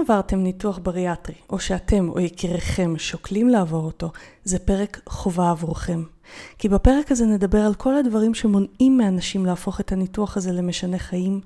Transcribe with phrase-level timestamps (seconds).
[0.00, 4.10] עברתם ניתוח בריאטרי, או שאתם או יקיריכם שוקלים לעבור אותו,
[4.44, 6.02] זה פרק חובה עבורכם.
[6.58, 11.40] כי בפרק הזה נדבר על כל הדברים שמונעים מאנשים להפוך את הניתוח הזה למשנה חיים,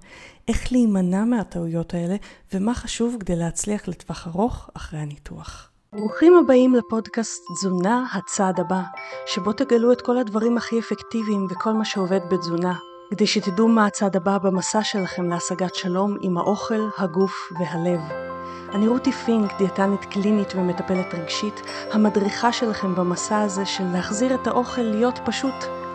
[0.49, 2.17] איך להימנע מהטעויות האלה,
[2.55, 5.69] ומה חשוב כדי להצליח לטווח ארוך אחרי הניתוח.
[5.93, 8.83] ברוכים הבאים לפודקאסט תזונה הצעד הבא,
[9.27, 12.75] שבו תגלו את כל הדברים הכי אפקטיביים וכל מה שעובד בתזונה.
[13.11, 18.32] כדי שתדעו מה הצעד הבא במסע שלכם להשגת שלום עם האוכל, הגוף והלב.
[18.75, 24.83] אני רותי פינק, דיאטנית קלינית ומטפלת רגשית, המדריכה שלכם במסע הזה של להחזיר את האוכל
[24.83, 25.55] להיות פשוט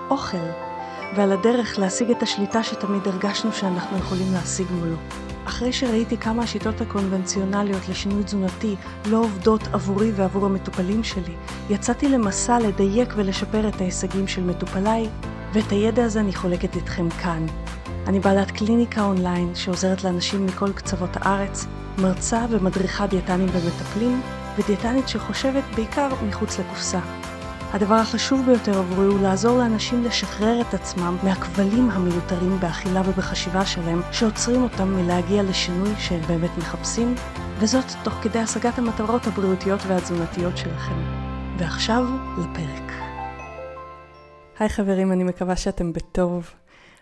[0.10, 0.48] אוכל,
[1.16, 4.96] ועל הדרך להשיג את השליטה שתמיד הרגשנו שאנחנו יכולים להשיג מולו.
[5.46, 11.36] אחרי שראיתי כמה השיטות הקונבנציונליות לשינוי תזונתי לא עובדות עבורי ועבור המטופלים שלי,
[11.70, 15.10] יצאתי למסע לדייק ולשפר את ההישגים של מטופליי
[15.54, 17.46] ואת הידע הזה אני חולקת איתכם כאן.
[18.08, 21.66] אני בעלת קליניקה אונליין שעוזרת לאנשים מכל קצוות הארץ,
[21.98, 24.22] מרצה ומדריכה דיאטנים ומטפלים,
[24.58, 27.00] ודיאטנית שחושבת בעיקר מחוץ לקופסה.
[27.74, 34.02] הדבר החשוב ביותר עבורי הוא לעזור לאנשים לשחרר את עצמם מהכבלים המיותרים באכילה ובחשיבה שלהם,
[34.12, 37.16] שעוצרים אותם מלהגיע לשינוי שהם באמת מחפשים,
[37.60, 40.96] וזאת תוך כדי השגת המטרות הבריאותיות והתזונתיות שלכם.
[41.58, 42.04] ועכשיו
[42.38, 42.92] לפרק.
[44.60, 46.52] היי חברים, אני מקווה שאתם בטוב.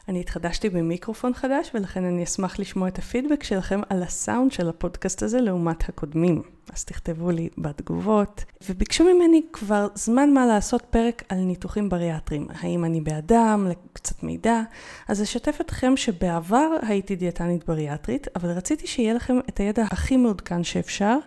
[0.10, 5.24] אני התחדשתי במיקרופון חדש ולכן אני אשמח לשמוע את הפידבק שלכם על הסאונד של הפודקאסט
[5.24, 6.42] הזה לעומת הקודמים.
[6.74, 8.46] אז תכתבו לי בתגובות.
[8.70, 12.48] וביקשו ממני כבר זמן מה לעשות פרק על ניתוחים בריאטריים.
[12.50, 14.62] האם אני באדם, קצת מידע.
[15.08, 20.64] אז אשתף אתכם שבעבר הייתי דיאטנית בריאטרית, אבל רציתי שיהיה לכם את הידע הכי מעודכן
[20.64, 21.18] שאפשר.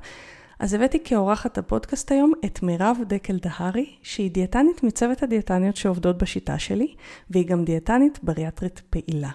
[0.59, 6.59] אז הבאתי כאורחת הפודקאסט היום את מירב דקל דהרי, שהיא דיאטנית מצוות הדיאטניות שעובדות בשיטה
[6.59, 6.95] שלי,
[7.31, 9.31] והיא גם דיאטנית בריאטרית פעילה.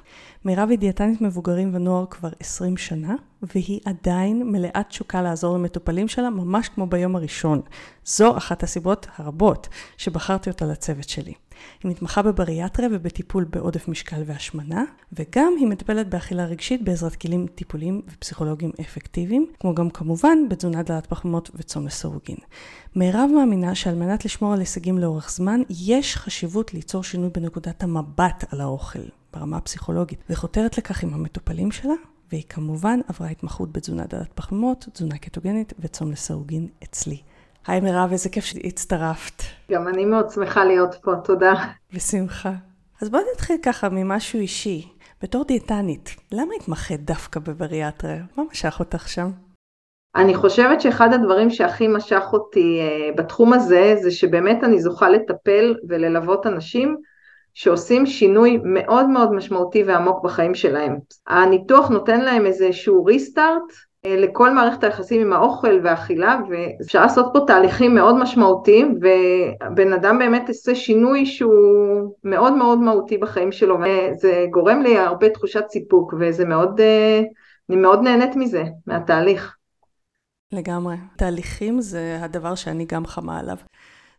[0.45, 6.29] מירב היא דיאטנית מבוגרים ונוער כבר 20 שנה, והיא עדיין מלאת תשוקה לעזור למטופלים שלה,
[6.29, 7.61] ממש כמו ביום הראשון.
[8.05, 11.33] זו אחת הסיבות הרבות שבחרתי אותה לצוות שלי.
[11.83, 14.83] היא מתמחה בבריאטריה ובטיפול בעודף משקל והשמנה,
[15.13, 21.05] וגם היא מטפלת באכילה רגשית בעזרת כלים טיפוליים ופסיכולוגיים אפקטיביים, כמו גם כמובן בתזונה דלת
[21.05, 22.37] פחמות וצום לסירוגין.
[22.95, 28.45] מירב מאמינה שעל מנת לשמור על הישגים לאורך זמן, יש חשיבות ליצור שינוי בנקודת המבט
[28.53, 28.99] על האוכל,
[29.33, 31.93] ברמה הפסיכולוגית, וחותרת לכך עם המטופלים שלה,
[32.31, 37.21] והיא כמובן עברה התמחות בתזונה דלת פחמות, תזונה קטוגנית וצום לסירוגין אצלי.
[37.67, 39.43] היי מירב, איזה כיף שהצטרפת.
[39.71, 41.53] גם אני מאוד שמחה להיות פה, תודה.
[41.93, 42.51] בשמחה.
[43.01, 44.87] אז בואי נתחיל ככה ממשהו אישי.
[45.21, 48.23] בתור דיאטנית, למה התמחית דווקא בבריאטריה?
[48.37, 49.29] מה משך אותך שם?
[50.15, 55.75] אני חושבת שאחד הדברים שהכי משך אותי uh, בתחום הזה, זה שבאמת אני זוכה לטפל
[55.87, 56.97] וללוות אנשים
[57.53, 60.97] שעושים שינוי מאוד מאוד משמעותי ועמוק בחיים שלהם.
[61.27, 63.75] הניתוח נותן להם איזשהו ריסטארט אה,
[64.07, 70.47] לכל מערכת היחסים עם האוכל והאכילה ואפשר לעשות פה תהליכים מאוד משמעותיים ובן אדם באמת
[70.47, 76.45] עושה שינוי שהוא מאוד מאוד מהותי בחיים שלו וזה גורם לי הרבה תחושת סיפוק וזה
[76.45, 77.21] מאוד, אה,
[77.69, 79.55] אני מאוד נהנית מזה, מהתהליך.
[80.51, 80.95] לגמרי.
[81.17, 83.57] תהליכים זה הדבר שאני גם חמה עליו.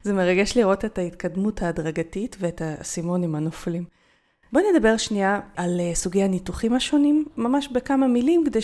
[0.02, 3.84] זה מרגש לראות את ההתקדמות ההדרגתית ואת האסימונים הנופלים.
[4.52, 8.60] בואי נדבר שנייה על אה, סוגי הניתוחים השונים, ממש בכמה מילים, כדי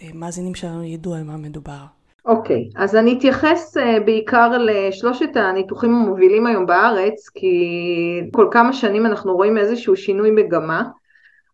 [0.00, 1.84] שהמאזינים שלנו ידעו על מה מדובר.
[2.24, 7.56] אוקיי, okay, אז אני אתייחס uh, בעיקר לשלושת הניתוחים המובילים היום בארץ, כי
[8.32, 10.82] כל כמה שנים אנחנו רואים איזשהו שינוי מגמה.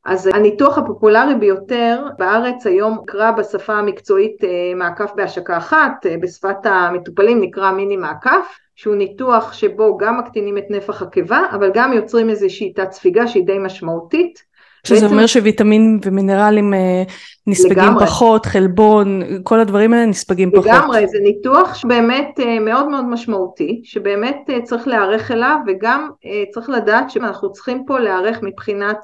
[0.05, 6.67] אז הניתוח הפופולרי ביותר בארץ היום נקרא בשפה המקצועית uh, מעקף בהשקה אחת, uh, בשפת
[6.67, 8.59] המטופלים נקרא מיני מעקף.
[8.77, 13.47] שהוא ניתוח שבו גם מקטינים את נפח הקיבה, אבל גם יוצרים איזושהי תת ספיגה שהיא
[13.47, 14.54] די משמעותית.
[14.85, 15.07] שזה.
[15.07, 17.03] אומר שוויטמין ומינרלים אה,
[17.47, 18.07] נספגים לגמרי.
[18.07, 20.81] פחות, חלבון, כל הדברים האלה נספגים לגמרי, פחות.
[20.81, 26.09] לגמרי, זה ניתוח שבאמת אה, מאוד מאוד משמעותי, שבאמת אה, צריך להיערך אליו, וגם
[26.53, 28.97] צריך לדעת שאנחנו צריכים פה להיערך מבחינת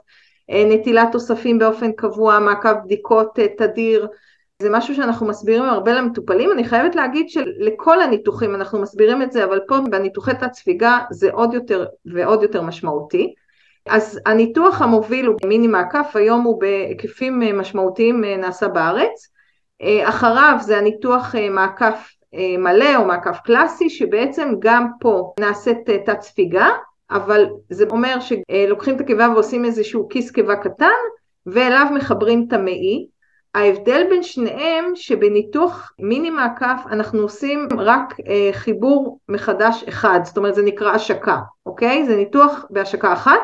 [0.70, 4.06] נטילת תוספים באופן קבוע, מעקב בדיקות תדיר,
[4.62, 9.44] זה משהו שאנחנו מסבירים הרבה למטופלים, אני חייבת להגיד שלכל הניתוחים אנחנו מסבירים את זה,
[9.44, 13.34] אבל פה בניתוחי תת ספיגה זה עוד יותר ועוד יותר משמעותי.
[13.86, 19.28] אז הניתוח המוביל הוא מיני מעקף, היום הוא בהיקפים משמעותיים נעשה בארץ.
[20.04, 22.10] אחריו זה הניתוח מעקף
[22.58, 26.68] מלא או מעקף קלאסי, שבעצם גם פה נעשית תת ספיגה,
[27.10, 31.00] אבל זה אומר שלוקחים את הקיבה ועושים איזשהו כיס קיבה קטן,
[31.46, 33.06] ואליו מחברים את המעי.
[33.54, 40.54] ההבדל בין שניהם שבניתוח מיני מעקף אנחנו עושים רק אה, חיבור מחדש אחד, זאת אומרת
[40.54, 42.06] זה נקרא השקה, אוקיי?
[42.06, 43.40] זה ניתוח בהשקה אחת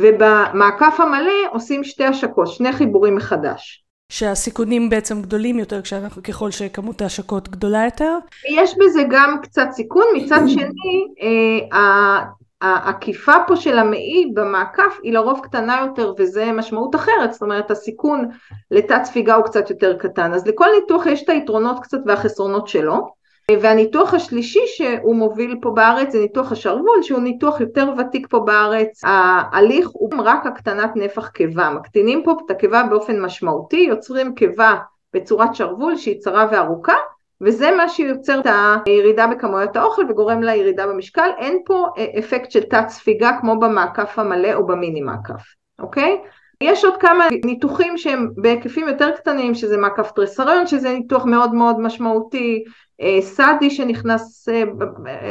[0.00, 3.84] ובמעקף המלא עושים שתי השקות, שני חיבורים מחדש.
[4.12, 8.18] שהסיכונים בעצם גדולים יותר כשאנחנו, ככל שכמות ההשקות גדולה יותר?
[8.48, 12.24] יש בזה גם קצת סיכון, מצד שני, אה,
[12.60, 18.28] העקיפה פה של המעי במעקף היא לרוב קטנה יותר וזה משמעות אחרת, זאת אומרת הסיכון
[18.70, 23.19] לתת ספיגה הוא קצת יותר קטן, אז לכל ניתוח יש את היתרונות קצת והחסרונות שלו,
[23.60, 29.00] והניתוח השלישי שהוא מוביל פה בארץ זה ניתוח השרוול שהוא ניתוח יותר ותיק פה בארץ,
[29.04, 34.74] ההליך הוא רק הקטנת נפח קיבה, מקטינים פה את הקיבה באופן משמעותי, יוצרים קיבה
[35.14, 36.94] בצורת שרוול שהיא צרה וארוכה
[37.40, 38.46] וזה מה שיוצר את
[38.86, 44.18] הירידה בכמויות האוכל וגורם לירידה במשקל, אין פה אה, אפקט של תת ספיגה כמו במעקף
[44.18, 45.42] המלא או במיני מעקף,
[45.78, 46.18] אוקיי?
[46.62, 51.80] יש עוד כמה ניתוחים שהם בהיקפים יותר קטנים, שזה מעקף טרסריון, שזה ניתוח מאוד מאוד
[51.80, 52.64] משמעותי,
[53.00, 54.62] אה, סאדי שנכנס אה,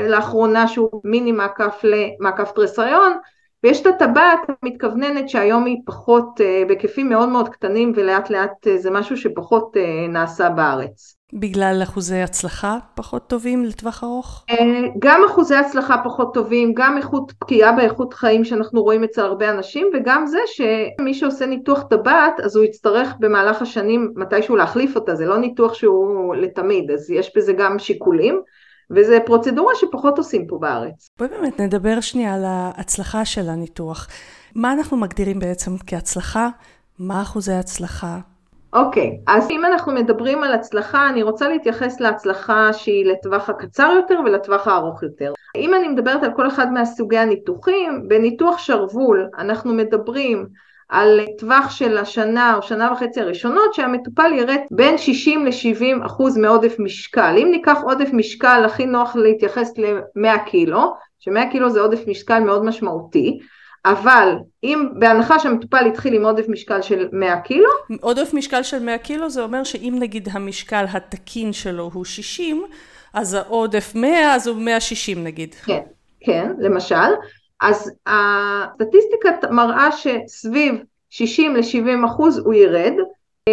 [0.08, 1.32] לאחרונה שהוא מיני
[2.20, 3.14] מעקף טרסריון,
[3.64, 9.18] ויש את הטבעת המתכווננת שהיום היא פחות, בהיקפים מאוד מאוד קטנים ולאט לאט זה משהו
[9.18, 9.78] שפחות
[10.10, 11.20] נעשה בארץ.
[11.34, 14.46] בגלל אחוזי הצלחה פחות טובים לטווח ארוך?
[14.50, 14.56] אה,
[15.00, 19.88] גם אחוזי הצלחה פחות טובים, גם איכות פגיעה באיכות חיים שאנחנו רואים אצל הרבה אנשים,
[19.94, 25.26] וגם זה שמי שעושה ניתוח טבעת, אז הוא יצטרך במהלך השנים מתישהו להחליף אותה, זה
[25.26, 28.42] לא ניתוח שהוא לתמיד, אז יש בזה גם שיקולים.
[28.92, 31.10] וזו פרוצדורה שפחות עושים פה בארץ.
[31.20, 34.08] בואי באמת נדבר שנייה על ההצלחה של הניתוח.
[34.56, 36.50] מה אנחנו מגדירים בעצם כהצלחה?
[37.00, 38.18] מה אחוזי ההצלחה?
[38.74, 43.92] אוקיי, okay, אז אם אנחנו מדברים על הצלחה, אני רוצה להתייחס להצלחה שהיא לטווח הקצר
[43.96, 45.34] יותר ולטווח הארוך יותר.
[45.56, 50.48] אם אני מדברת על כל אחד מהסוגי הניתוחים, בניתוח שרוול אנחנו מדברים
[50.90, 56.76] על טווח של השנה או שנה וחצי הראשונות שהמטופל ירד בין 60 ל-70 אחוז מעודף
[56.80, 57.36] משקל.
[57.38, 62.66] אם ניקח עודף משקל, הכי נוח להתייחס ל-100 קילו, ש-100 קילו זה עודף משקל מאוד
[62.66, 63.40] משמעותי,
[63.86, 67.70] אבל אם בהנחה שהמטופל התחיל עם עודף משקל של 100 קילו
[68.02, 72.64] עודף משקל של 100 קילו זה אומר שאם נגיד המשקל התקין שלו הוא 60
[73.14, 75.56] אז העודף 100 אז הוא 160 נגיד.
[75.56, 75.82] כן,
[76.20, 76.96] כן, למשל.
[77.62, 80.76] אז הסטטיסטיקה מראה שסביב
[81.10, 82.94] 60 ל-70 אחוז הוא ירד,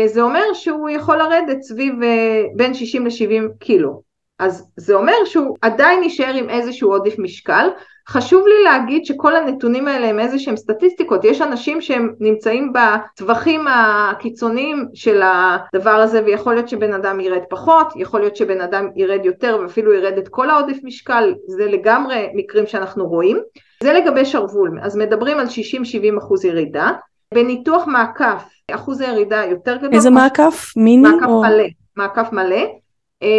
[0.06, 4.03] זה אומר שהוא יכול לרדת סביב אה, בין 60 ל-70 קילו.
[4.38, 7.69] אז זה אומר שהוא עדיין יישאר עם איזשהו עודף משקל.
[8.08, 13.64] חשוב לי להגיד שכל הנתונים האלה הם איזה שהם סטטיסטיקות, יש אנשים שהם נמצאים בטווחים
[13.69, 19.25] הקיצוניים של הדבר הזה ויכול להיות שבן אדם ירד פחות, יכול להיות שבן אדם ירד
[19.25, 23.41] יותר ואפילו ירד את כל העודף משקל, זה לגמרי מקרים שאנחנו רואים.
[23.82, 26.90] זה לגבי שרוול, אז מדברים על 60-70 אחוז ירידה.
[27.34, 29.94] בניתוח מעקף, אחוז הירידה יותר גדול.
[29.94, 30.73] איזה מעקף?
[30.76, 31.08] מיני?
[31.08, 31.43] מעקף או...
[31.43, 31.64] מלא,
[31.96, 32.67] מעקף מלא.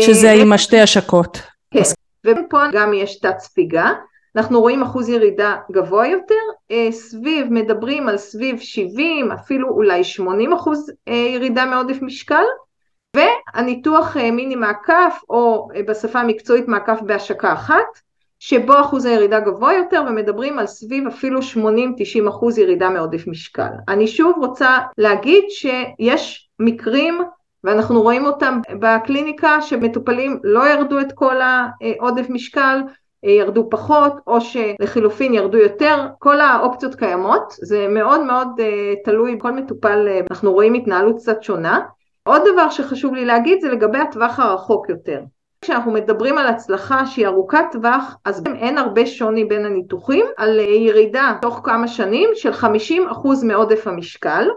[0.02, 1.42] שזה עם השתי השקות.
[1.72, 1.82] כן,
[2.26, 3.92] ופה גם יש תת ספיגה,
[4.38, 6.36] אנחנו רואים אחוז ירידה גבוה יותר,
[6.72, 12.44] אה, סביב, מדברים על סביב 70, אפילו אולי 80 אחוז אה, ירידה מעודף משקל,
[13.16, 18.07] והניתוח אה, מיני מעקף, או בשפה המקצועית מעקף בהשקה אחת,
[18.40, 23.72] שבו אחוז הירידה גבוה יותר ומדברים על סביב אפילו 80-90 אחוז ירידה מעודף משקל.
[23.88, 27.22] אני שוב רוצה להגיד שיש מקרים
[27.64, 32.82] ואנחנו רואים אותם בקליניקה שמטופלים לא ירדו את כל העודף משקל,
[33.24, 38.64] ירדו פחות או שלחילופין ירדו יותר, כל האופציות קיימות, זה מאוד מאוד uh,
[39.06, 41.80] תלוי, כל מטופל uh, אנחנו רואים התנהלות קצת שונה.
[42.24, 45.22] עוד דבר שחשוב לי להגיד זה לגבי הטווח הרחוק יותר.
[45.62, 51.34] כשאנחנו מדברים על הצלחה שהיא ארוכת טווח, אז אין הרבה שוני בין הניתוחים, על ירידה
[51.42, 52.66] תוך כמה שנים של 50%
[53.44, 54.48] מעודף המשקל,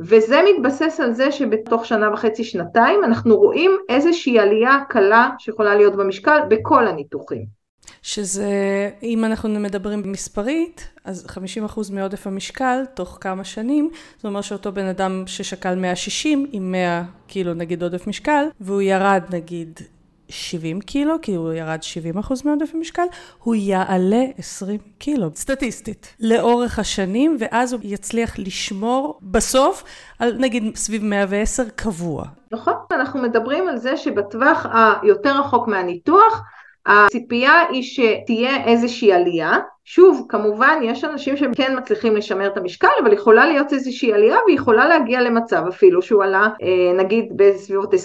[0.00, 5.96] וזה מתבסס על זה שבתוך שנה וחצי שנתיים אנחנו רואים איזושהי עלייה קלה שיכולה להיות
[5.96, 7.58] במשקל בכל הניתוחים.
[8.02, 11.26] שזה, אם אנחנו מדברים מספרית, אז
[11.66, 17.02] 50% מעודף המשקל תוך כמה שנים, זאת אומרת שאותו בן אדם ששקל 160 עם 100
[17.26, 19.80] קילו נגיד עודף משקל, והוא ירד נגיד
[20.28, 23.06] 70 קילו, כי הוא ירד 70 אחוז מעודף המשקל,
[23.42, 29.84] הוא יעלה 20 קילו, סטטיסטית, לאורך השנים, ואז הוא יצליח לשמור בסוף
[30.18, 32.24] על נגיד סביב 110 קבוע.
[32.52, 34.66] נכון, אנחנו מדברים על זה שבטווח
[35.02, 36.42] היותר רחוק מהניתוח,
[36.86, 43.12] הציפייה היא שתהיה איזושהי עלייה, שוב כמובן יש אנשים שכן מצליחים לשמר את המשקל אבל
[43.12, 47.96] יכולה להיות איזושהי עלייה והיא יכולה להגיע למצב אפילו שהוא עלה אה, נגיד בסביבות 20%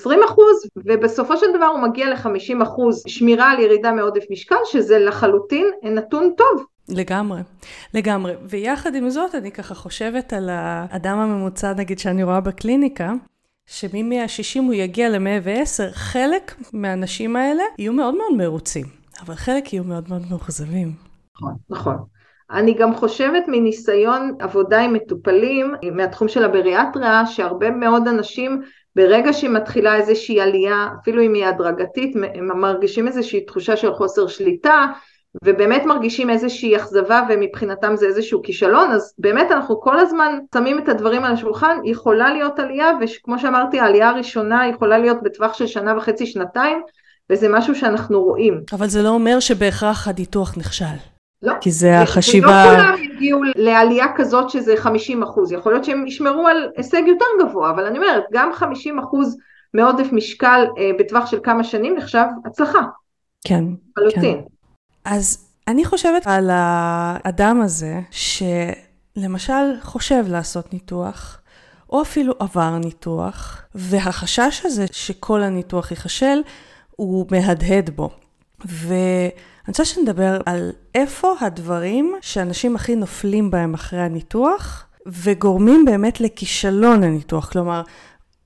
[0.75, 6.65] ובסופו של דבר הוא מגיע ל-50% שמירה על ירידה מעודף משקל שזה לחלוטין נתון טוב.
[6.89, 7.41] לגמרי,
[7.93, 8.33] לגמרי.
[8.49, 13.13] ויחד עם זאת, אני ככה חושבת על האדם הממוצע, נגיד, שאני רואה בקליניקה,
[13.65, 18.85] שמ-160 הוא יגיע ל-110, חלק מהאנשים האלה יהיו מאוד מאוד מרוצים,
[19.25, 20.91] אבל חלק יהיו מאוד מאוד מאוכזבים.
[21.35, 21.97] נכון, נכון.
[22.51, 28.61] אני גם חושבת מניסיון עבודה עם מטופלים מהתחום של הבריאטריה, שהרבה מאוד אנשים
[28.95, 34.85] ברגע שמתחילה איזושהי עלייה, אפילו אם היא הדרגתית, הם מרגישים איזושהי תחושה של חוסר שליטה,
[35.45, 40.89] ובאמת מרגישים איזושהי אכזבה ומבחינתם זה איזשהו כישלון, אז באמת אנחנו כל הזמן שמים את
[40.89, 45.97] הדברים על השולחן, יכולה להיות עלייה, וכמו שאמרתי, העלייה הראשונה יכולה להיות בטווח של שנה
[45.97, 46.81] וחצי, שנתיים,
[47.29, 48.61] וזה משהו שאנחנו רואים.
[48.73, 50.95] אבל זה לא אומר שבהכרח הניתוח נכשל.
[51.43, 51.53] לא.
[51.61, 52.47] כי זה החשיבה...
[52.47, 57.25] ולא כולם יגיעו לעלייה כזאת שזה 50 אחוז, יכול להיות שהם ישמרו על הישג יותר
[57.39, 59.37] גבוה, אבל אני אומרת, גם 50 אחוז
[59.73, 62.81] מעודף משקל אה, בטווח של כמה שנים נחשב הצלחה.
[63.47, 63.63] כן,
[63.95, 64.21] חלוטין.
[64.21, 64.39] כן.
[65.05, 71.39] אז אני חושבת על האדם הזה, שלמשל חושב לעשות ניתוח,
[71.89, 76.41] או אפילו עבר ניתוח, והחשש הזה שכל הניתוח ייכשל,
[76.95, 78.09] הוא מהדהד בו.
[78.65, 79.31] ואני
[79.67, 87.49] רוצה שנדבר על איפה הדברים שאנשים הכי נופלים בהם אחרי הניתוח, וגורמים באמת לכישלון הניתוח.
[87.51, 87.81] כלומר,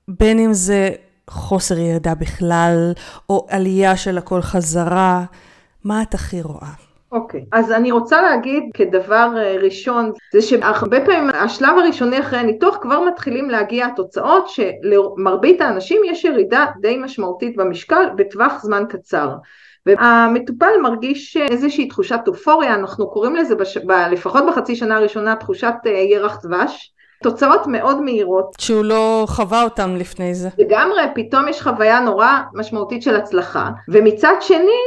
[0.08, 0.90] בין אם זה
[1.30, 2.92] חוסר ידע בכלל,
[3.30, 5.24] או עלייה של הכל חזרה,
[5.84, 6.72] מה את הכי רואה?
[7.12, 7.44] אוקיי, okay.
[7.52, 13.00] אז אני רוצה להגיד כדבר אה, ראשון, זה שהרבה פעמים השלב הראשוני אחרי הניתוח כבר
[13.00, 19.30] מתחילים להגיע התוצאות שלמרבית האנשים יש ירידה די משמעותית במשקל בטווח זמן קצר.
[19.86, 23.76] והמטופל מרגיש איזושהי תחושת אופוריה, אנחנו קוראים לזה בש...
[23.76, 23.90] ב...
[23.90, 26.92] לפחות בחצי שנה הראשונה תחושת אה, ירח דבש.
[27.22, 28.56] תוצאות מאוד מהירות.
[28.58, 30.48] שהוא לא חווה אותם לפני זה.
[30.58, 33.70] לגמרי, פתאום יש חוויה נורא משמעותית של הצלחה.
[33.88, 34.80] ומצד שני,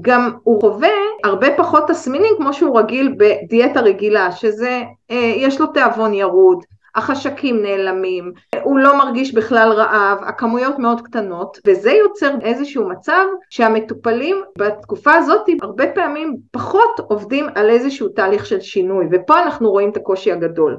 [0.00, 0.88] גם הוא חווה
[1.24, 6.64] הרבה פחות תסמינים כמו שהוא רגיל בדיאטה רגילה, שזה, אה, יש לו תיאבון ירוד,
[6.94, 14.42] החשקים נעלמים, הוא לא מרגיש בכלל רעב, הכמויות מאוד קטנות, וזה יוצר איזשהו מצב שהמטופלים
[14.58, 19.96] בתקופה הזאת הרבה פעמים פחות עובדים על איזשהו תהליך של שינוי, ופה אנחנו רואים את
[19.96, 20.78] הקושי הגדול.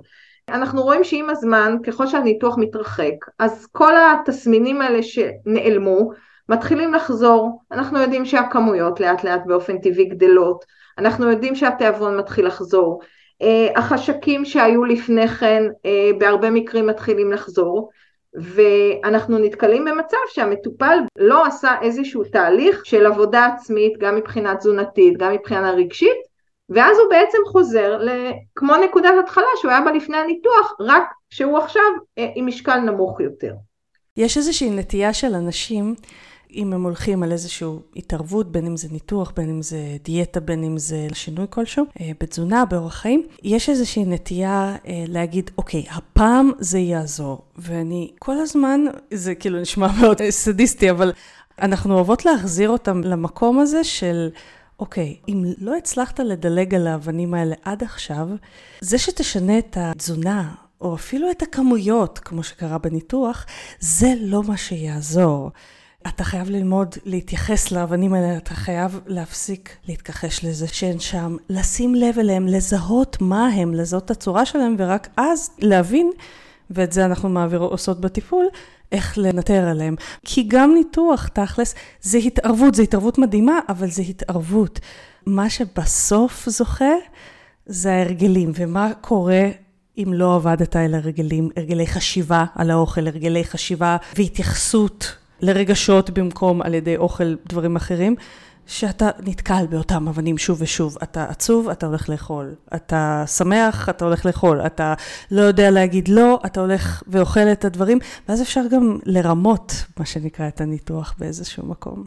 [0.50, 6.12] אנחנו רואים שעם הזמן, ככל שהניתוח מתרחק, אז כל התסמינים האלה שנעלמו,
[6.50, 10.65] מתחילים לחזור, אנחנו יודעים שהכמויות לאט לאט באופן טבעי גדלות,
[10.98, 13.01] אנחנו יודעים שהתיאבון מתחיל לחזור,
[13.41, 17.89] אה, החשקים שהיו לפני כן אה, בהרבה מקרים מתחילים לחזור,
[18.34, 25.34] ואנחנו נתקלים במצב שהמטופל לא עשה איזשהו תהליך של עבודה עצמית גם מבחינה תזונתית, גם
[25.34, 26.29] מבחינה רגשית,
[26.70, 28.00] ואז הוא בעצם חוזר
[28.56, 31.84] כמו נקודת התחלה שהוא היה בה לפני הניתוח, רק שהוא עכשיו
[32.18, 33.53] אה, עם משקל נמוך יותר.
[34.18, 35.96] יש איזושהי נטייה של אנשים
[36.53, 40.63] אם הם הולכים על איזושהי התערבות, בין אם זה ניתוח, בין אם זה דיאטה, בין
[40.63, 46.51] אם זה שינוי כלשהו, אה, בתזונה, באורח חיים, יש איזושהי נטייה אה, להגיד, אוקיי, הפעם
[46.60, 47.41] זה יעזור.
[47.58, 48.82] ואני כל הזמן,
[49.13, 51.12] זה כאילו נשמע מאוד סדיסטי, אבל
[51.62, 54.29] אנחנו אוהבות להחזיר אותם למקום הזה של...
[54.79, 58.27] אוקיי, אם לא הצלחת לדלג על האבנים האלה עד עכשיו,
[58.82, 60.51] זה שתשנה את התזונה,
[60.82, 63.46] או אפילו את הכמויות, כמו שקרה בניתוח,
[63.79, 65.51] זה לא מה שיעזור.
[66.08, 72.20] אתה חייב ללמוד להתייחס לאבנים האלה, אתה חייב להפסיק להתכחש לזה שהן שם, לשים לב
[72.20, 76.12] אליהם, לזהות מה הם, לזהות את הצורה שלהם, ורק אז להבין,
[76.72, 78.46] ואת זה אנחנו מעביר, עושות בטיפול,
[78.91, 79.96] איך לנטר עליהם.
[80.25, 84.79] כי גם ניתוח, תכלס, זה התערבות, זה התערבות מדהימה, אבל זה התערבות.
[85.25, 86.94] מה שבסוף זוכה,
[87.65, 89.50] זה ההרגלים, ומה קורה
[89.98, 96.74] אם לא עבדת על הרגלים, הרגלי חשיבה על האוכל, הרגלי חשיבה והתייחסות לרגשות במקום על
[96.74, 98.15] ידי אוכל דברים אחרים,
[98.69, 100.98] שאתה נתקל באותם אבנים שוב ושוב.
[101.03, 102.53] אתה עצוב, אתה הולך לאכול.
[102.75, 104.62] אתה שמח, אתה הולך לאכול.
[104.62, 104.93] אתה
[105.31, 110.48] לא יודע להגיד לא, אתה הולך ואוכל את הדברים, ואז אפשר גם לרמות, מה שנקרא,
[110.48, 112.03] את הניתוח באיזשהו מקום.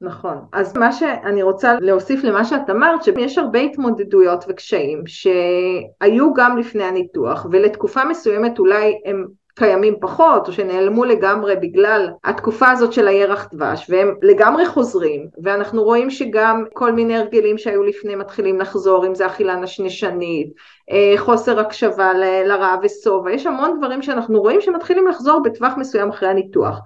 [0.00, 0.38] נכון.
[0.52, 6.84] אז מה שאני רוצה להוסיף למה שאת אמרת, שיש הרבה התמודדויות וקשיים שהיו גם לפני
[6.84, 13.48] הניתוח, ולתקופה מסוימת אולי הם קיימים פחות או שנעלמו לגמרי בגלל התקופה הזאת של הירח
[13.52, 19.14] דבש והם לגמרי חוזרים ואנחנו רואים שגם כל מיני הרגלים שהיו לפני מתחילים לחזור אם
[19.14, 20.52] זה אכילה נשנשנית,
[20.90, 22.12] אה, חוסר הקשבה
[22.44, 26.80] לרע ושובע, יש המון דברים שאנחנו רואים שמתחילים לחזור בטווח מסוים אחרי הניתוח.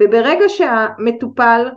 [0.00, 1.68] וברגע שהמטופל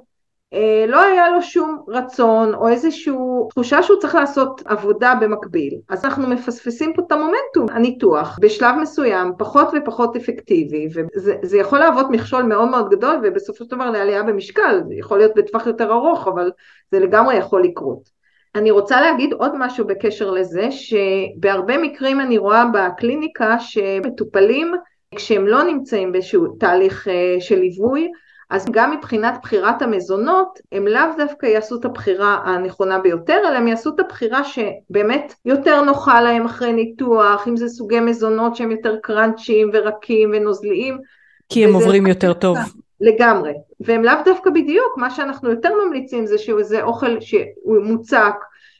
[0.88, 3.14] לא היה לו שום רצון או איזושהי
[3.50, 5.74] תחושה שהוא צריך לעשות עבודה במקביל.
[5.90, 12.06] אז אנחנו מפספסים פה את המומנטום, הניתוח בשלב מסוים פחות ופחות אפקטיבי וזה יכול להוות
[12.10, 16.28] מכשול מאוד מאוד גדול ובסופו של דבר לעלייה במשקל, זה יכול להיות בטווח יותר ארוך
[16.28, 16.52] אבל
[16.92, 18.16] זה לגמרי יכול לקרות.
[18.56, 24.74] אני רוצה להגיד עוד משהו בקשר לזה שבהרבה מקרים אני רואה בקליניקה שמטופלים
[25.16, 28.12] כשהם לא נמצאים באיזשהו תהליך אה, של ליווי
[28.50, 33.68] אז גם מבחינת בחירת המזונות, הם לאו דווקא יעשו את הבחירה הנכונה ביותר, אלא הם
[33.68, 38.96] יעשו את הבחירה שבאמת יותר נוחה להם אחרי ניתוח, אם זה סוגי מזונות שהם יותר
[39.02, 40.98] קראנצ'יים ורקים ונוזליים.
[41.50, 42.58] כי הם עוברים יותר טוב.
[43.02, 48.36] לגמרי, והם לאו דווקא בדיוק, מה שאנחנו יותר ממליצים זה שזה אוכל שהוא מוצק,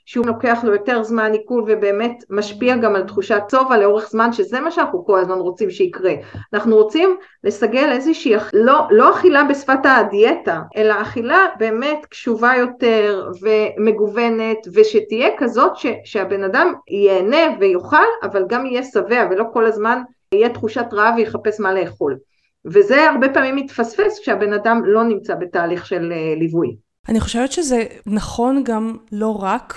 [0.06, 4.60] שהוא לוקח לו יותר זמן עיכול ובאמת משפיע גם על תחושת שובע לאורך זמן, שזה
[4.60, 6.14] מה שאנחנו כל הזמן רוצים שיקרה.
[6.54, 14.58] אנחנו רוצים לסגל איזושהי, לא, לא אכילה בשפת הדיאטה, אלא אכילה באמת קשובה יותר ומגוונת,
[14.74, 20.50] ושתהיה כזאת ש, שהבן אדם ייהנה ויאכל, אבל גם יהיה שבע ולא כל הזמן יהיה
[20.50, 22.18] תחושת רעב ויחפש מה לאכול.
[22.66, 26.76] וזה הרבה פעמים מתפספס כשהבן אדם לא נמצא בתהליך של אה, ליווי.
[27.10, 29.74] אני חושבת שזה נכון גם לא רק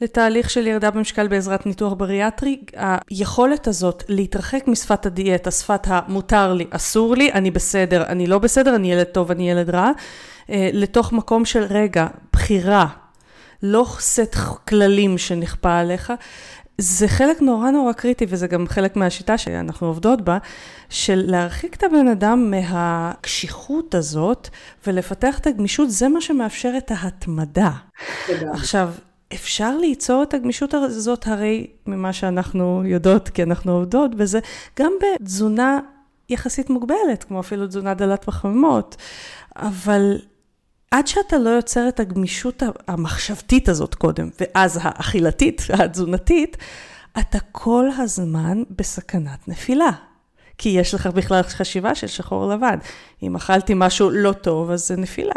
[0.00, 2.60] לתהליך של ירידה במשקל בעזרת ניתוח בריאטרי.
[3.10, 8.76] היכולת הזאת להתרחק משפת הדיאטה, שפת המותר לי, אסור לי, אני בסדר, אני לא בסדר,
[8.76, 9.90] אני ילד טוב, אני ילד רע,
[10.50, 12.86] אה, לתוך מקום של רגע, בחירה,
[13.62, 14.36] לא סט
[14.68, 16.12] כללים שנכפה עליך.
[16.78, 20.38] זה חלק נורא נורא קריטי, וזה גם חלק מהשיטה שאנחנו עובדות בה,
[20.88, 24.48] של להרחיק את הבן אדם מהקשיחות הזאת
[24.86, 27.70] ולפתח את הגמישות, זה מה שמאפשר את ההתמדה.
[28.52, 28.90] עכשיו,
[29.34, 34.40] אפשר ליצור את הגמישות הזאת הרי ממה שאנחנו יודעות, כי אנחנו עובדות בזה,
[34.78, 35.78] גם בתזונה
[36.28, 38.96] יחסית מוגבלת, כמו אפילו תזונה דלת פחמימות,
[39.56, 40.18] אבל
[40.90, 46.56] עד שאתה לא יוצר את הגמישות המחשבתית הזאת קודם, ואז האכילתית, התזונתית,
[47.18, 49.90] אתה כל הזמן בסכנת נפילה.
[50.58, 52.78] כי יש לך בכלל חשיבה של שחור לבן.
[53.22, 55.34] אם אכלתי משהו לא טוב, אז זה נפילה.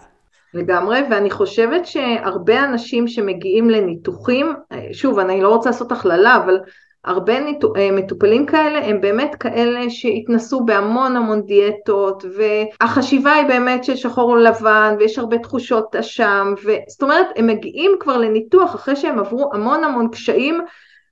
[0.54, 4.54] לגמרי, ואני חושבת שהרבה אנשים שמגיעים לניתוחים,
[4.92, 6.60] שוב, אני לא רוצה לעשות הכללה, אבל
[7.06, 7.34] הרבה
[7.78, 14.38] אה, מטופלים כאלה הם באמת כאלה שהתנסו בהמון המון דיאטות והחשיבה היא באמת של שחור
[14.38, 16.54] לבן ויש הרבה תחושות אשם
[16.88, 20.62] זאת אומרת הם מגיעים כבר לניתוח אחרי שהם עברו המון המון קשיים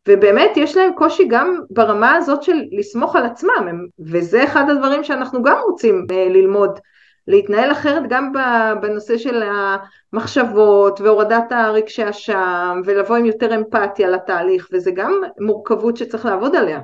[0.07, 5.43] ובאמת יש להם קושי גם ברמה הזאת של לסמוך על עצמם וזה אחד הדברים שאנחנו
[5.43, 6.79] גם רוצים אה, ללמוד
[7.27, 8.33] להתנהל אחרת גם
[8.81, 9.43] בנושא של
[10.13, 16.79] המחשבות והורדת הרגשי אשם ולבוא עם יותר אמפתיה לתהליך וזה גם מורכבות שצריך לעבוד עליה.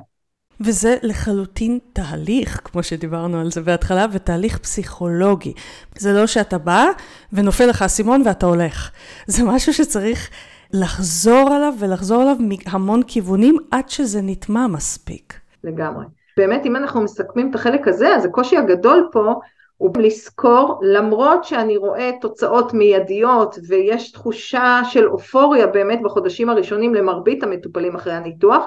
[0.60, 5.52] וזה לחלוטין תהליך, כמו שדיברנו על זה בהתחלה, ותהליך פסיכולוגי.
[5.98, 6.86] זה לא שאתה בא
[7.32, 8.90] ונופל לך אסימון ואתה הולך.
[9.26, 10.30] זה משהו שצריך
[10.72, 15.34] לחזור עליו ולחזור עליו מהמון כיוונים עד שזה נטמע מספיק.
[15.64, 16.04] לגמרי.
[16.36, 19.40] באמת, אם אנחנו מסכמים את החלק הזה, אז הקושי הגדול פה
[19.78, 27.42] הוא לזכור למרות שאני רואה תוצאות מיידיות ויש תחושה של אופוריה באמת בחודשים הראשונים למרבית
[27.42, 28.64] המטופלים אחרי הניתוח,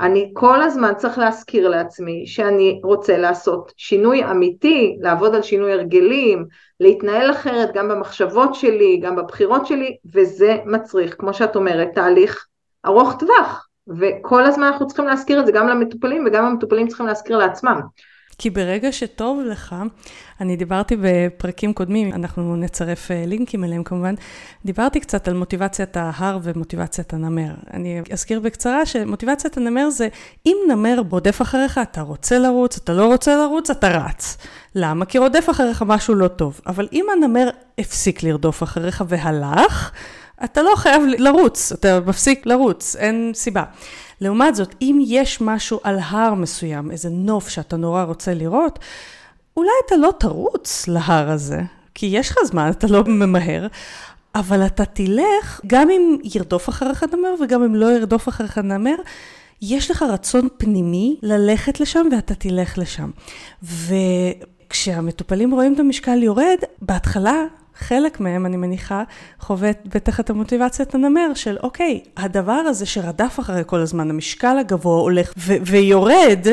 [0.00, 6.46] אני כל הזמן צריך להזכיר לעצמי שאני רוצה לעשות שינוי אמיתי, לעבוד על שינוי הרגלים,
[6.80, 12.46] להתנהל אחרת גם במחשבות שלי, גם בבחירות שלי, וזה מצריך, כמו שאת אומרת, תהליך
[12.86, 17.36] ארוך טווח, וכל הזמן אנחנו צריכים להזכיר את זה גם למטופלים וגם המטופלים צריכים להזכיר
[17.36, 17.80] לעצמם.
[18.38, 19.74] כי ברגע שטוב לך,
[20.40, 24.14] אני דיברתי בפרקים קודמים, אנחנו נצרף אה, לינקים אליהם כמובן,
[24.64, 27.54] דיברתי קצת על מוטיבציית ההר ומוטיבציית הנמר.
[27.72, 30.08] אני אזכיר בקצרה שמוטיבציית הנמר זה,
[30.46, 34.36] אם נמר בודף אחריך, אתה רוצה לרוץ, אתה לא רוצה לרוץ, אתה רץ.
[34.74, 35.04] למה?
[35.04, 36.60] כי רודף אחריך משהו לא טוב.
[36.66, 39.90] אבל אם הנמר הפסיק לרדוף אחריך והלך,
[40.44, 43.62] אתה לא חייב לרוץ, אתה מפסיק לרוץ, אין סיבה.
[44.20, 48.78] לעומת זאת, אם יש משהו על הר מסוים, איזה נוף שאתה נורא רוצה לראות,
[49.56, 51.60] אולי אתה לא תרוץ להר הזה,
[51.94, 53.66] כי יש לך זמן, אתה לא ממהר,
[54.34, 58.94] אבל אתה תלך, גם אם ירדוף אחריך נמר וגם אם לא ירדוף אחריך נמר,
[59.62, 63.10] יש לך רצון פנימי ללכת לשם ואתה תלך לשם.
[63.62, 67.44] וכשהמטופלים רואים את המשקל יורד, בהתחלה
[67.76, 69.02] חלק מהם, אני מניחה,
[69.40, 75.00] חווה בטח את המוטיבציית הנמר של אוקיי, הדבר הזה שרדף אחרי כל הזמן, המשקל הגבוה
[75.00, 76.46] הולך ו- ויורד,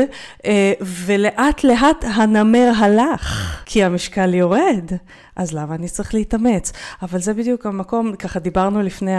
[0.45, 4.91] אה, ולאט לאט הנמר הלך, כי המשקל יורד.
[5.35, 6.71] אז למה אני צריך להתאמץ?
[7.01, 9.11] אבל זה בדיוק המקום, ככה דיברנו לפני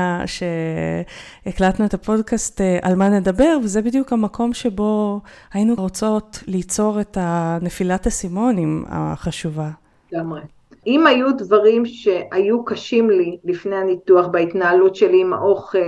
[1.47, 5.21] שהקלטנו את הפודקאסט אה, על מה נדבר, וזה בדיוק המקום שבו
[5.53, 7.19] היינו רוצות ליצור את
[7.62, 9.71] נפילת הסימונים החשובה.
[10.12, 10.41] לגמרי.
[10.87, 15.79] אם היו דברים שהיו קשים לי לפני הניתוח בהתנהלות שלי עם האוכל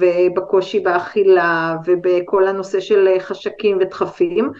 [0.00, 4.50] ובקושי באכילה ובכל הנושא של חשקים ודחפים,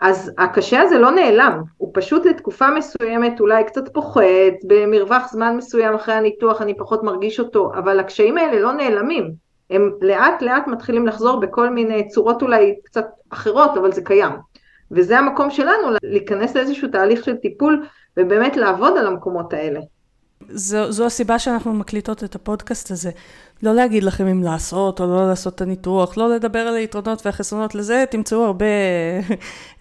[0.00, 4.22] אז הקשה הזה לא נעלם, הוא פשוט לתקופה מסוימת אולי קצת פוחת,
[4.66, 9.32] במרווח זמן מסוים אחרי הניתוח אני פחות מרגיש אותו, אבל הקשיים האלה לא נעלמים,
[9.70, 14.32] הם לאט לאט מתחילים לחזור בכל מיני צורות אולי קצת אחרות, אבל זה קיים.
[14.92, 19.80] וזה המקום שלנו להיכנס לאיזשהו תהליך של טיפול ובאמת לעבוד על המקומות האלה.
[20.48, 23.10] זו, זו הסיבה שאנחנו מקליטות את הפודקאסט הזה.
[23.62, 27.74] לא להגיד לכם אם לעשות או לא לעשות את הניתוח, לא לדבר על היתרונות והחסרונות
[27.74, 28.66] לזה, תמצאו הרבה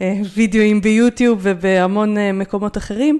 [0.02, 3.20] אה, וידאוים ביוטיוב ובהמון אה, מקומות אחרים.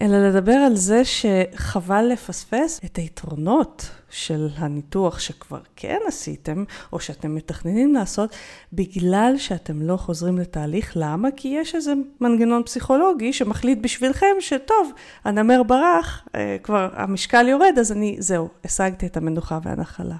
[0.00, 7.34] אלא לדבר על זה שחבל לפספס את היתרונות של הניתוח שכבר כן עשיתם, או שאתם
[7.34, 8.36] מתכננים לעשות,
[8.72, 10.92] בגלל שאתם לא חוזרים לתהליך.
[10.96, 11.28] למה?
[11.36, 14.92] כי יש איזה מנגנון פסיכולוגי שמחליט בשבילכם שטוב,
[15.24, 20.16] הנמר ברח, אה, כבר המשקל יורד, אז אני, זהו, השגתי את המנוחה והנחלה.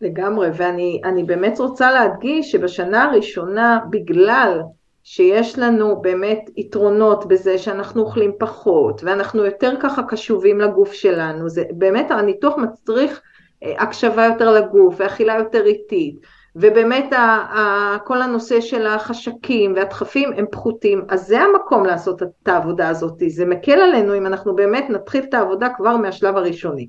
[0.00, 4.62] לגמרי, ואני באמת רוצה להדגיש שבשנה הראשונה, בגלל
[5.04, 11.64] שיש לנו באמת יתרונות בזה שאנחנו אוכלים פחות ואנחנו יותר ככה קשובים לגוף שלנו, זה
[11.70, 13.20] באמת הניתוח מצריך
[13.62, 16.16] אה, הקשבה יותר לגוף ואכילה יותר איטית
[16.56, 22.48] ובאמת ה, ה, כל הנושא של החשקים והדחפים הם פחותים, אז זה המקום לעשות את
[22.48, 26.88] העבודה הזאת, זה מקל עלינו אם אנחנו באמת נתחיל את העבודה כבר מהשלב הראשוני.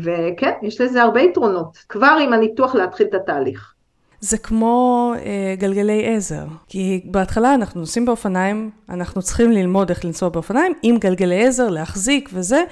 [0.00, 3.74] וכן, יש לזה הרבה יתרונות, כבר עם הניתוח להתחיל את התהליך.
[4.22, 6.44] זה כמו אה, גלגלי עזר.
[6.68, 12.30] כי בהתחלה אנחנו נוסעים באופניים, אנחנו צריכים ללמוד איך לנסוע באופניים עם גלגלי עזר, להחזיק
[12.32, 12.64] וזה,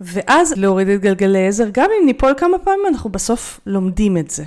[0.00, 4.44] ואז להוריד את גלגלי עזר, גם אם ניפול כמה פעמים, אנחנו בסוף לומדים את זה.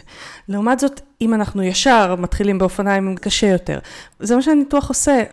[0.50, 3.80] לעומת זאת, אם אנחנו ישר מתחילים באופניים, קשה יותר.
[4.19, 5.23] זה מה שהניתוח עושה.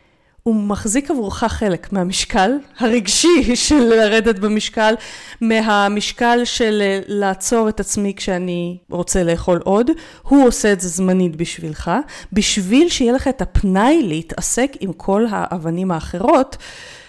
[0.45, 4.95] הוא מחזיק עבורך חלק מהמשקל הרגשי של לרדת במשקל,
[5.41, 9.91] מהמשקל של אה, לעצור את עצמי כשאני רוצה לאכול עוד,
[10.23, 11.91] הוא עושה את זה זמנית בשבילך,
[12.33, 16.57] בשביל שיהיה לך את הפנאי להתעסק עם כל האבנים האחרות.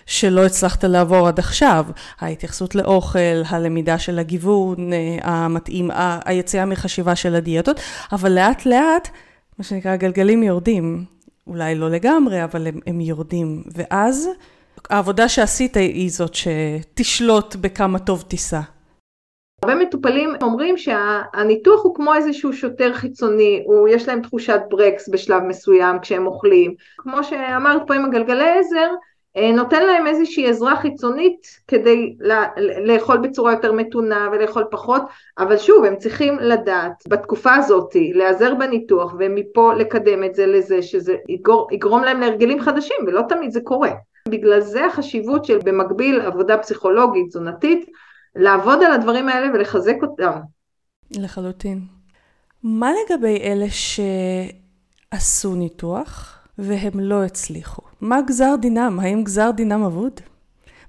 [0.06, 1.86] שלא הצלחת לעבור עד עכשיו,
[2.20, 5.92] ההתייחסות לאוכל, הלמידה של הגיוון אה, המתאים,
[6.26, 7.80] היציאה מחשיבה של הדיאטות,
[8.12, 9.10] אבל לאט לאט,
[9.60, 11.15] מה שנקרא, הגלגלים יורדים.
[11.48, 13.64] אולי לא לגמרי, אבל הם, הם יורדים.
[13.76, 14.30] ואז
[14.90, 18.62] העבודה שעשית היא זאת שתשלוט בכמה טוב תיסע.
[19.64, 25.44] הרבה מטופלים אומרים שהניתוח הוא כמו איזשהו שוטר חיצוני, הוא, יש להם תחושת ברקס בשלב
[25.44, 26.76] מסוים כשהם אוכלים.
[26.98, 28.90] כמו שאמרת פה עם הגלגלי עזר,
[29.36, 32.16] נותן להם איזושהי עזרה חיצונית כדי
[32.86, 35.02] לאכול בצורה יותר מתונה ולאכול פחות,
[35.38, 41.16] אבל שוב, הם צריכים לדעת בתקופה הזאת להיעזר בניתוח ומפה לקדם את זה לזה שזה
[41.30, 43.92] יגור, יגרום להם להרגלים חדשים ולא תמיד זה קורה.
[44.30, 47.90] בגלל זה החשיבות של במקביל עבודה פסיכולוגית, תזונתית,
[48.36, 50.40] לעבוד על הדברים האלה ולחזק אותם.
[51.12, 51.80] לחלוטין.
[52.64, 53.66] מה לגבי אלה
[55.12, 56.45] שעשו ניתוח?
[56.58, 57.82] והם לא הצליחו.
[58.02, 59.00] מה גזר דינם?
[59.02, 60.14] האם גזר דינם אבוד?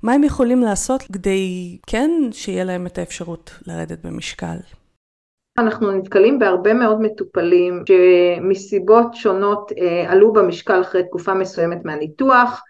[0.03, 4.57] מה הם יכולים לעשות כדי כן שיהיה להם את האפשרות לרדת במשקל?
[5.59, 12.63] אנחנו נתקלים בהרבה מאוד מטופלים שמסיבות שונות אה, עלו במשקל אחרי תקופה מסוימת מהניתוח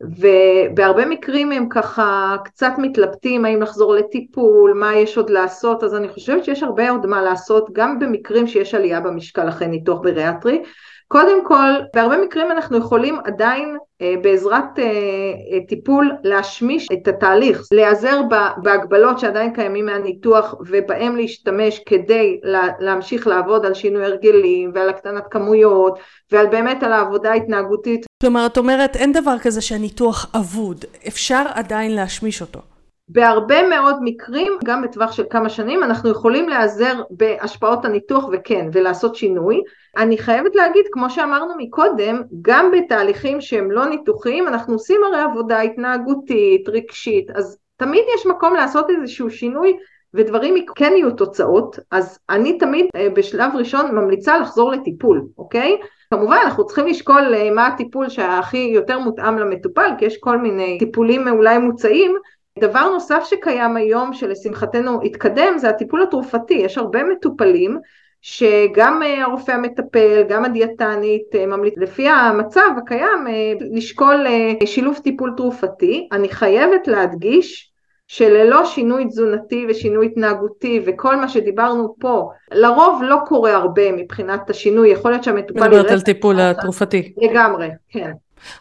[0.00, 6.08] ובהרבה מקרים הם ככה קצת מתלבטים האם לחזור לטיפול, מה יש עוד לעשות, אז אני
[6.08, 10.62] חושבת שיש הרבה עוד מה לעשות גם במקרים שיש עלייה במשקל אחרי ניתוח בריאטרי
[11.08, 17.62] קודם כל, בהרבה מקרים אנחנו יכולים עדיין אה, בעזרת אה, אה, טיפול להשמיש את התהליך,
[17.72, 18.20] להיעזר
[18.62, 25.24] בהגבלות שעדיין קיימים מהניתוח ובהם להשתמש כדי לה, להמשיך לעבוד על שינוי הרגלים ועל הקטנת
[25.30, 25.98] כמויות
[26.32, 28.06] ועל באמת על העבודה ההתנהגותית.
[28.22, 32.60] כלומר, את אומרת אין דבר כזה שהניתוח אבוד, אפשר עדיין להשמיש אותו.
[33.08, 39.16] בהרבה מאוד מקרים, גם בטווח של כמה שנים, אנחנו יכולים להיעזר בהשפעות הניתוח וכן, ולעשות
[39.16, 39.62] שינוי.
[39.96, 45.60] אני חייבת להגיד, כמו שאמרנו מקודם, גם בתהליכים שהם לא ניתוחיים, אנחנו עושים הרי עבודה
[45.60, 49.76] התנהגותית, רגשית, אז תמיד יש מקום לעשות איזשהו שינוי
[50.14, 55.76] ודברים כן יהיו תוצאות, אז אני תמיד אה, בשלב ראשון ממליצה לחזור לטיפול, אוקיי?
[56.10, 60.78] כמובן אנחנו צריכים לשקול אה, מה הטיפול שהכי יותר מותאם למטופל, כי יש כל מיני
[60.78, 62.16] טיפולים אולי מוצעים,
[62.58, 67.78] דבר נוסף שקיים היום שלשמחתנו התקדם זה הטיפול התרופתי, יש הרבה מטופלים
[68.20, 74.26] שגם אה, הרופא המטפל, גם הדיאטנית אה, ממליץ לפי המצב הקיים אה, לשקול
[74.64, 76.08] שילוב טיפול תרופתי.
[76.12, 77.72] אני חייבת להדגיש
[78.08, 84.88] שללא שינוי תזונתי ושינוי התנהגותי וכל מה שדיברנו פה, לרוב לא קורה הרבה מבחינת השינוי,
[84.88, 85.60] יכול להיות שהמטופל...
[85.60, 87.12] מדברת על טיפול התרופתי.
[87.16, 88.12] לגמרי, כן.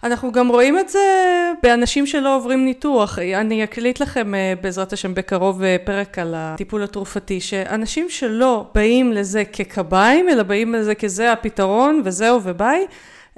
[0.03, 0.99] אנחנו גם רואים את זה
[1.63, 3.19] באנשים שלא עוברים ניתוח.
[3.19, 9.11] אני אקליט לכם אה, בעזרת השם בקרוב אה, פרק על הטיפול התרופתי, שאנשים שלא באים
[9.11, 12.87] לזה כקביים, אלא באים לזה כזה הפתרון וזהו וביי,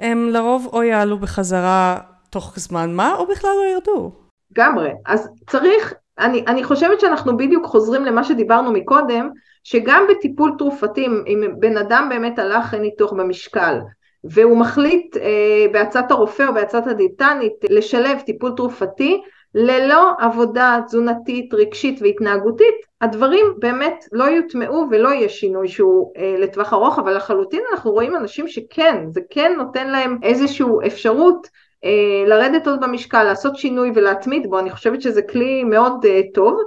[0.00, 1.98] הם לרוב או יעלו בחזרה
[2.30, 4.12] תוך זמן מה, או בכלל לא ירדו.
[4.50, 4.90] לגמרי.
[5.06, 9.30] אז צריך, אני, אני חושבת שאנחנו בדיוק חוזרים למה שדיברנו מקודם,
[9.64, 13.78] שגם בטיפול תרופתי, אם בן אדם באמת הלך ניתוח במשקל,
[14.24, 19.20] והוא מחליט אה, בעצת הרופא או בעצת הדיאטנית לשלב טיפול תרופתי
[19.54, 26.72] ללא עבודה תזונתית, רגשית והתנהגותית, הדברים באמת לא יוטמעו ולא יהיה שינוי שהוא אה, לטווח
[26.72, 31.46] ארוך, אבל לחלוטין אנחנו רואים אנשים שכן, זה כן נותן להם איזושהי אפשרות
[31.84, 36.58] אה, לרדת עוד במשקל, לעשות שינוי ולהתמיד בו, אני חושבת שזה כלי מאוד אה, טוב.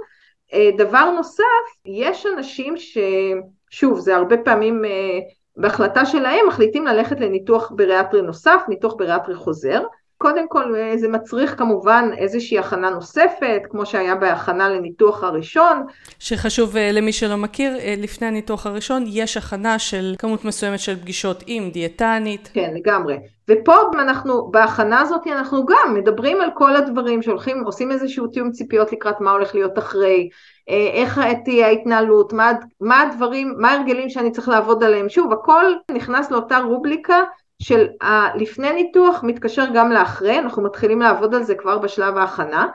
[0.52, 1.44] אה, דבר נוסף,
[1.86, 5.18] יש אנשים ששוב, זה הרבה פעמים אה,
[5.56, 9.82] בהחלטה שלהם מחליטים ללכת לניתוח בריאטרי נוסף, ניתוח בריאטרי חוזר.
[10.22, 15.86] קודם כל זה מצריך כמובן איזושהי הכנה נוספת, כמו שהיה בהכנה לניתוח הראשון.
[16.18, 20.96] שחשוב אה, למי שלא מכיר, אה, לפני הניתוח הראשון יש הכנה של כמות מסוימת של
[20.96, 22.50] פגישות עם דיאטנית.
[22.54, 23.16] כן, לגמרי.
[23.48, 28.92] ופה אנחנו, בהכנה הזאת אנחנו גם מדברים על כל הדברים שהולכים, עושים איזשהו תיאום ציפיות
[28.92, 30.28] לקראת מה הולך להיות אחרי,
[30.68, 35.08] איך תהיה ההתנהלות, מה, מה הדברים, מה ההרגלים שאני צריך לעבוד עליהם.
[35.08, 37.22] שוב, הכל נכנס לאותה רובליקה
[37.62, 42.66] של הלפני ניתוח מתקשר גם לאחרי, אנחנו מתחילים לעבוד על זה כבר בשלב ההכנה.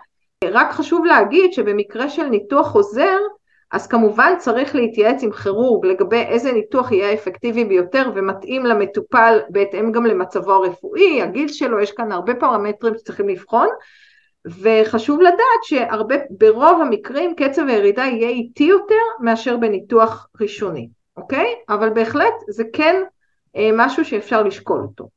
[0.44, 3.18] רק חשוב להגיד שבמקרה של ניתוח חוזר,
[3.72, 9.92] אז כמובן צריך להתייעץ עם כירורג לגבי איזה ניתוח יהיה אפקטיבי ביותר ומתאים למטופל בהתאם
[9.92, 13.68] גם למצבו הרפואי, הגיל שלו, יש כאן הרבה פרמטרים שצריכים לבחון,
[14.62, 21.56] וחשוב לדעת שהרבה, ברוב המקרים קצב הירידה יהיה איטי יותר מאשר בניתוח ראשוני, אוקיי?
[21.70, 22.96] אבל בהחלט זה כן
[23.56, 25.10] אה, משהו שאפשר לשקול אותו.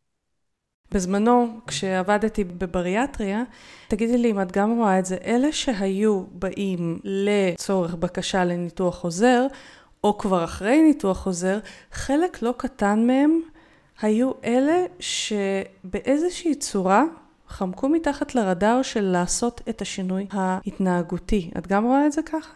[0.94, 3.42] בזמנו, כשעבדתי בבריאטריה,
[3.88, 9.46] תגידי לי אם את גם רואה את זה, אלה שהיו באים לצורך בקשה לניתוח חוזר,
[10.04, 11.58] או כבר אחרי ניתוח חוזר,
[11.92, 13.40] חלק לא קטן מהם
[14.02, 17.04] היו אלה שבאיזושהי צורה
[17.50, 21.50] חמקו מתחת לרדאר של לעשות את השינוי ההתנהגותי.
[21.58, 22.50] את גם רואה את זה ככה?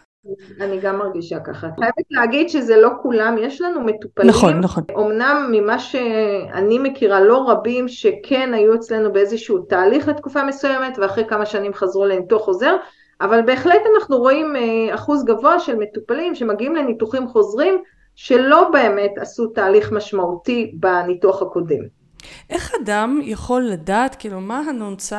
[0.61, 1.67] אני גם מרגישה ככה.
[1.79, 4.29] חייבת להגיד שזה לא כולם, יש לנו מטופלים.
[4.29, 4.83] נכון, נכון.
[4.97, 11.45] אמנם ממה שאני מכירה, לא רבים שכן היו אצלנו באיזשהו תהליך לתקופה מסוימת, ואחרי כמה
[11.45, 12.75] שנים חזרו לניתוח חוזר,
[13.21, 17.81] אבל בהחלט אנחנו רואים אה, אחוז גבוה של מטופלים שמגיעים לניתוחים חוזרים,
[18.15, 22.04] שלא באמת עשו תהליך משמעותי בניתוח הקודם.
[22.49, 25.11] איך אדם יכול לדעת, כאילו, מה הנ"צ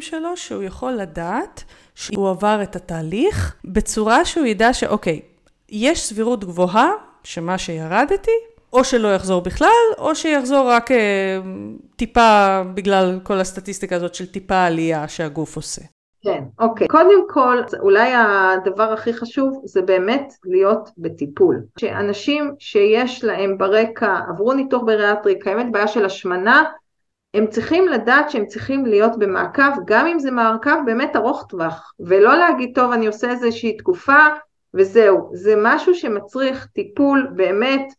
[0.00, 5.20] שלו שהוא יכול לדעת שהוא עבר את התהליך בצורה שהוא ידע שאוקיי,
[5.68, 6.90] יש סבירות גבוהה
[7.24, 8.30] שמה שירדתי,
[8.72, 10.96] או שלא יחזור בכלל, או שיחזור רק אה,
[11.96, 15.82] טיפה בגלל כל הסטטיסטיקה הזאת של טיפה עלייה שהגוף עושה.
[16.24, 16.88] כן, אוקיי.
[16.88, 21.62] קודם כל, אולי הדבר הכי חשוב זה באמת להיות בטיפול.
[21.78, 26.62] שאנשים שיש להם ברקע, עברו ניתוח בריאטרי, קיימת בעיה של השמנה,
[27.34, 32.36] הם צריכים לדעת שהם צריכים להיות במעקב, גם אם זה מעקב באמת ארוך טווח, ולא
[32.36, 34.26] להגיד, טוב, אני עושה איזושהי תקופה
[34.74, 35.30] וזהו.
[35.34, 37.92] זה משהו שמצריך טיפול באמת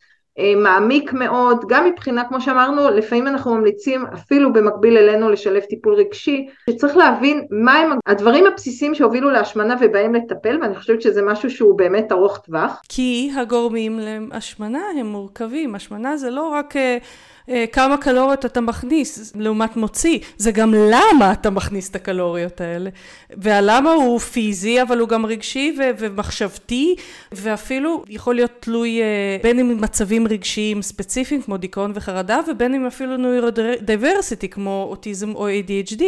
[0.58, 6.48] מעמיק מאוד, גם מבחינה, כמו שאמרנו, לפעמים אנחנו ממליצים אפילו במקביל אלינו לשלב טיפול רגשי,
[6.70, 12.12] שצריך להבין מהם הדברים הבסיסיים שהובילו להשמנה ובהם לטפל, ואני חושבת שזה משהו שהוא באמת
[12.12, 12.82] ארוך טווח.
[12.90, 16.74] כי הגורמים להשמנה הם מורכבים, השמנה זה לא רק...
[17.50, 22.90] אה, כמה קלוריות אתה מכניס לעומת מוציא, זה גם למה אתה מכניס את הקלוריות האלה.
[23.30, 26.96] והלמה הוא פיזי, אבל הוא גם רגשי ו- ומחשבתי,
[27.32, 32.86] ואפילו יכול להיות תלוי אה, בין אם מצבים רגשיים ספציפיים כמו דיכאון וחרדה, ובין אם
[32.86, 36.04] אפילו neurodiversity כמו אוטיזם או ADHD.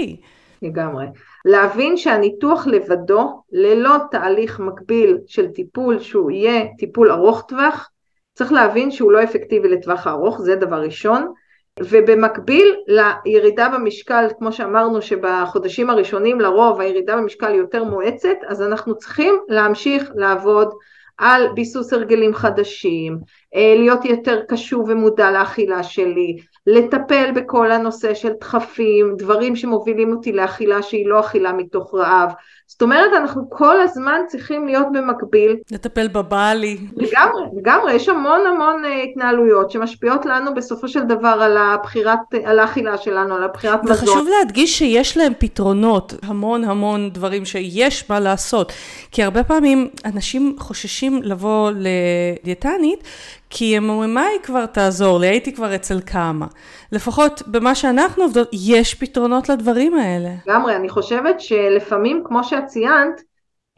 [0.62, 1.06] לגמרי.
[1.45, 7.89] להבין שהניתוח לבדו, ללא תהליך מקביל של טיפול שהוא יהיה טיפול ארוך טווח,
[8.38, 11.34] צריך להבין שהוא לא אפקטיבי לטווח הארוך, זה דבר ראשון.
[11.80, 18.97] ובמקביל לירידה במשקל, כמו שאמרנו שבחודשים הראשונים לרוב הירידה במשקל היא יותר מואצת, אז אנחנו
[18.97, 20.69] צריכים להמשיך לעבוד
[21.17, 23.17] על ביסוס הרגלים חדשים,
[23.56, 30.32] אה, להיות יותר קשוב ומודע לאכילה שלי, לטפל בכל הנושא של דחפים, דברים שמובילים אותי
[30.32, 32.32] לאכילה שהיא לא אכילה מתוך רעב.
[32.69, 35.56] זאת אומרת, אנחנו כל הזמן צריכים להיות במקביל.
[35.71, 36.77] לטפל בבעלי.
[36.95, 42.60] לגמרי, לגמרי, יש המון המון אה, התנהלויות שמשפיעות לנו בסופו של דבר על הבחירת, על
[42.60, 43.95] האכילה שלנו, על הבחירת מזון.
[43.95, 48.73] וחשוב להדגיש שיש להם פתרונות, המון המון דברים שיש מה לעשות.
[49.12, 53.03] כי הרבה פעמים אנשים חוששים לבוא לדיאטנית,
[53.49, 55.27] כי הם אומרים, מה היא כבר תעזור לי?
[55.27, 56.45] הייתי כבר אצל כמה.
[56.91, 60.30] לפחות במה שאנחנו עובדות, יש פתרונות לדברים האלה.
[60.47, 63.22] לגמרי, אני חושבת שלפעמים, כמו שאת ציינת,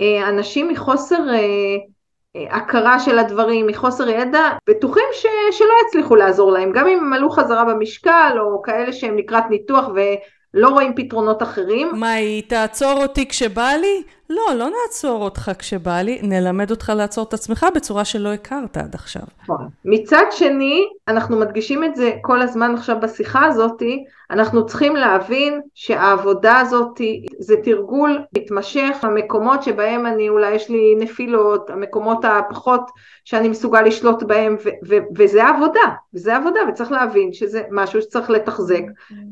[0.02, 1.36] אה, אנשים מחוסר אה,
[2.36, 7.14] אה, הכרה של הדברים, מחוסר ידע, בטוחים ש, שלא יצליחו לעזור להם, גם אם הם
[7.14, 9.90] עלו חזרה במשקל, או כאלה שהם לקראת ניתוח
[10.54, 11.90] ולא רואים פתרונות אחרים.
[11.94, 14.04] מה, היא תעצור אותי כשבא לי?
[14.30, 18.96] לא, לא נעצור אותך כשבא לי, נלמד אותך לעצור את עצמך בצורה שלא הכרת עד
[18.96, 19.22] עכשיו.
[19.44, 19.68] נכון.
[19.86, 26.58] מצד שני, אנחנו מדגישים את זה כל הזמן עכשיו בשיחה הזאתי, אנחנו צריכים להבין שהעבודה
[26.60, 27.02] הזאת
[27.40, 32.82] זה תרגול מתמשך, המקומות שבהם אני אולי יש לי נפילות, המקומות הפחות
[33.26, 35.80] שאני מסוגל לשלוט בהם, ו- ו- וזה עבודה,
[36.14, 38.82] וזה עבודה, וצריך להבין שזה משהו שצריך לתחזק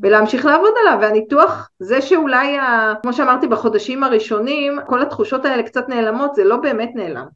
[0.02, 5.88] ולהמשיך לעבוד עליו, והניתוח, זה שאולי, ה- כמו שאמרתי בחודשים הראשונים, כל התחושות האלה קצת
[5.88, 7.26] נעלמות, זה לא באמת נעלם.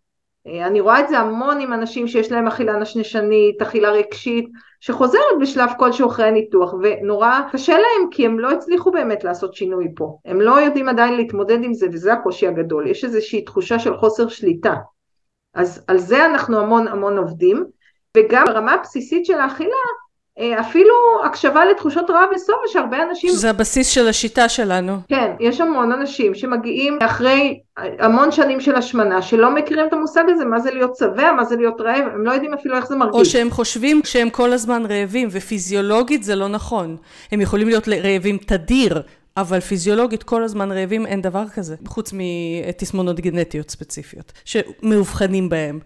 [0.46, 4.48] אה, אני רואה את זה המון עם אנשים שיש להם אכילה נשנשנית, אכילה רגשית,
[4.80, 9.88] שחוזרת בשלב כלשהו אחרי הניתוח, ונורא קשה להם כי הם לא הצליחו באמת לעשות שינוי
[9.96, 10.16] פה.
[10.24, 12.86] הם לא יודעים עדיין להתמודד עם זה, וזה הקושי הגדול.
[12.86, 14.74] יש איזושהי תחושה של חוסר שליטה.
[15.54, 17.64] אז על זה אנחנו המון המון עובדים,
[18.16, 19.76] וגם ברמה הבסיסית של האכילה,
[20.38, 23.30] אפילו הקשבה לתחושות רעב וסוף, יש הרבה אנשים...
[23.30, 24.96] שזה הבסיס של השיטה שלנו.
[25.08, 30.44] כן, יש המון אנשים שמגיעים אחרי המון שנים של השמנה, שלא מכירים את המושג הזה,
[30.44, 33.14] מה זה להיות שבע, מה זה להיות רעב, הם לא יודעים אפילו איך זה מרגיש.
[33.20, 36.96] או שהם חושבים שהם כל הזמן רעבים, ופיזיולוגית זה לא נכון.
[37.32, 39.02] הם יכולים להיות רעבים תדיר,
[39.36, 45.78] אבל פיזיולוגית כל הזמן רעבים אין דבר כזה, חוץ מתסמונות גנטיות ספציפיות, שמאובחנים בהם.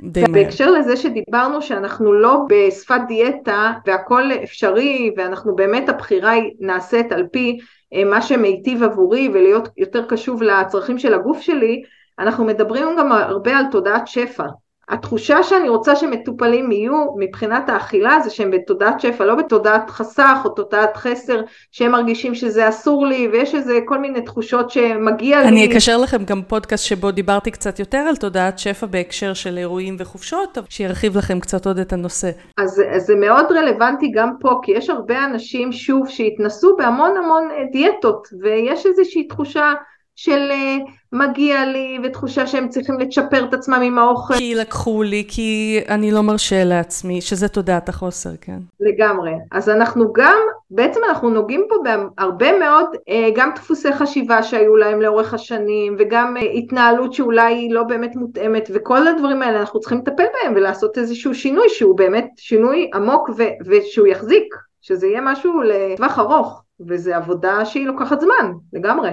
[0.00, 7.26] בהקשר לזה שדיברנו שאנחנו לא בשפת דיאטה והכל אפשרי ואנחנו באמת הבחירה היא נעשית על
[7.32, 7.58] פי
[7.94, 11.82] אה, מה שמיטיב עבורי ולהיות יותר קשוב לצרכים של הגוף שלי,
[12.18, 14.44] אנחנו מדברים גם הרבה על תודעת שפע.
[14.92, 20.50] התחושה שאני רוצה שמטופלים יהיו מבחינת האכילה זה שהם בתודעת שפע, לא בתודעת חסך או
[20.50, 21.40] תודעת חסר,
[21.72, 25.64] שהם מרגישים שזה אסור לי ויש איזה כל מיני תחושות שמגיע אני לי.
[25.64, 29.96] אני אקשר לכם גם פודקאסט שבו דיברתי קצת יותר על תודעת שפע בהקשר של אירועים
[29.98, 32.30] וחופשות, שירחיב לכם קצת עוד את הנושא.
[32.58, 37.48] אז, אז זה מאוד רלוונטי גם פה, כי יש הרבה אנשים שוב שהתנסו בהמון המון
[37.72, 39.72] דיאטות ויש איזושהי תחושה
[40.16, 40.76] של אה,
[41.12, 44.34] מגיע לי, ותחושה שהם צריכים לצ'פר את עצמם עם האוכל.
[44.34, 48.58] כי לקחו לי, כי אני לא מרשה לעצמי, שזה תודעת החוסר, כן.
[48.80, 49.32] לגמרי.
[49.52, 50.38] אז אנחנו גם,
[50.70, 56.36] בעצם אנחנו נוגעים פה בהרבה מאוד, אה, גם דפוסי חשיבה שהיו להם לאורך השנים, וגם
[56.36, 60.98] אה, התנהלות שאולי היא לא באמת מותאמת, וכל הדברים האלה אנחנו צריכים לטפל בהם ולעשות
[60.98, 67.14] איזשהו שינוי שהוא באמת שינוי עמוק ו- ושהוא יחזיק, שזה יהיה משהו לטווח ארוך, וזו
[67.14, 69.10] עבודה שהיא לוקחת זמן, לגמרי.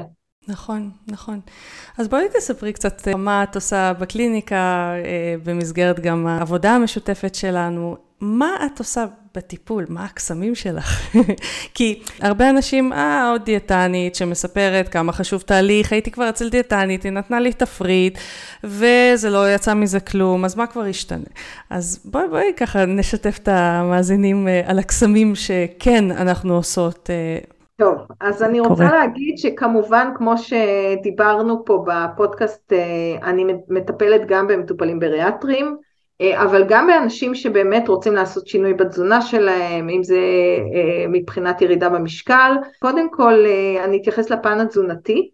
[0.47, 1.39] נכון, נכון.
[1.97, 7.97] אז בואי תספרי קצת אה, מה את עושה בקליניקה, אה, במסגרת גם העבודה המשותפת שלנו.
[8.21, 9.86] מה את עושה בטיפול?
[9.89, 11.15] מה הקסמים שלך?
[11.75, 17.12] כי הרבה אנשים, אה, עוד דיאטנית שמספרת כמה חשוב תהליך, הייתי כבר אצל דיאטנית, היא
[17.12, 18.17] נתנה לי תפריט,
[18.63, 21.23] וזה לא יצא מזה כלום, אז מה כבר ישתנה?
[21.69, 27.10] אז בואי, בואי ככה נשתף את המאזינים אה, על הקסמים שכן אנחנו עושות.
[27.79, 28.99] טוב, אז אני רוצה קורה.
[28.99, 35.77] להגיד שכמובן, כמו שדיברנו פה בפודקאסט, אה, אני מטפלת גם במטופלים בריאטרים,
[36.21, 40.19] אה, אבל גם באנשים שבאמת רוצים לעשות שינוי בתזונה שלהם, אם זה
[40.73, 42.53] אה, מבחינת ירידה במשקל.
[42.79, 43.45] קודם כל,
[43.83, 45.29] אני אתייחס לפן התזונתי.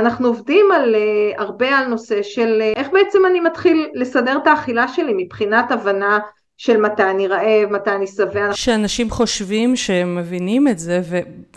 [0.00, 0.94] אנחנו עובדים על,
[1.36, 6.18] הרבה על נושא של איך בעצם אני מתחיל לסדר את האכילה שלי מבחינת הבנה
[6.56, 8.52] של מתי אני רעב, מתי אני שבע.
[8.52, 11.00] שאנשים חושבים שהם מבינים את זה,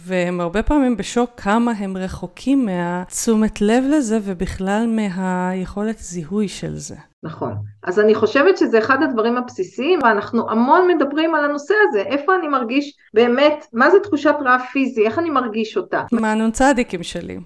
[0.06, 6.96] והם הרבה פעמים בשוק כמה הם רחוקים מהתשומת לב לזה, ובכלל מהיכולת זיהוי של זה.
[7.24, 7.54] נכון.
[7.84, 12.48] אז אני חושבת שזה אחד הדברים הבסיסיים, ואנחנו המון מדברים על הנושא הזה, איפה אני
[12.48, 16.04] מרגיש באמת, מה זה תחושת רעב פיזי, איך אני מרגיש אותה.
[16.12, 17.40] מה הנ"צדיקים שלי.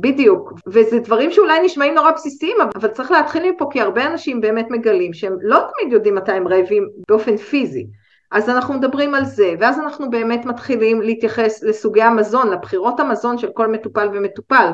[0.00, 4.66] בדיוק, וזה דברים שאולי נשמעים נורא בסיסיים, אבל צריך להתחיל מפה כי הרבה אנשים באמת
[4.70, 7.86] מגלים שהם לא תמיד יודעים מתי הם רעבים באופן פיזי.
[8.32, 13.48] אז אנחנו מדברים על זה, ואז אנחנו באמת מתחילים להתייחס לסוגי המזון, לבחירות המזון של
[13.54, 14.70] כל מטופל ומטופל.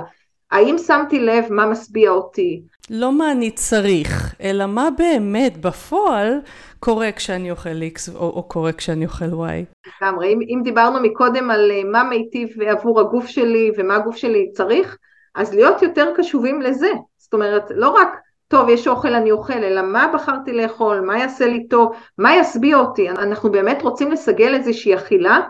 [0.51, 2.63] האם שמתי לב מה משביע אותי?
[2.91, 6.41] לא מה אני צריך, אלא מה באמת בפועל
[6.81, 9.65] קורה כשאני אוכל X או, או קורה כשאני אוכל Y.
[10.03, 14.53] לגמרי, אם, אם דיברנו מקודם על אה, מה מיטיב עבור הגוף שלי ומה הגוף שלי
[14.53, 14.97] צריך,
[15.35, 16.91] אז להיות יותר קשובים לזה.
[17.19, 18.09] זאת אומרת, לא רק,
[18.49, 22.77] טוב, יש אוכל, אני אוכל, אלא מה בחרתי לאכול, מה יעשה לי טוב, מה ישביע
[22.77, 23.11] אותי.
[23.11, 25.41] אנחנו באמת רוצים לסגל איזושהי אכילה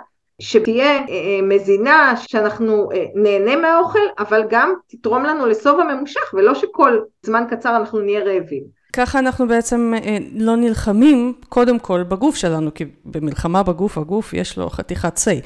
[0.43, 6.55] שתהיה אה, אה, מזינה, שאנחנו אה, נהנה מהאוכל, אבל גם תתרום לנו לסוב הממושך, ולא
[6.55, 8.63] שכל זמן קצר אנחנו נהיה רעבים.
[8.93, 9.95] ככה אנחנו בעצם
[10.35, 15.41] לא נלחמים קודם כל בגוף שלנו, כי במלחמה בגוף, הגוף יש לו חתיכת שיא.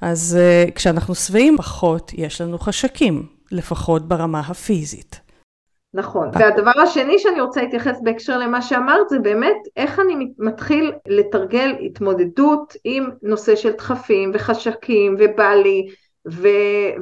[0.00, 0.38] אז
[0.74, 5.25] כשאנחנו שבעים פחות, יש לנו חשקים, לפחות ברמה הפיזית.
[5.96, 6.30] נכון.
[6.32, 12.74] והדבר השני שאני רוצה להתייחס בהקשר למה שאמרת זה באמת איך אני מתחיל לתרגל התמודדות
[12.84, 15.88] עם נושא של דחפים וחשקים ובא לי
[16.30, 16.48] ו,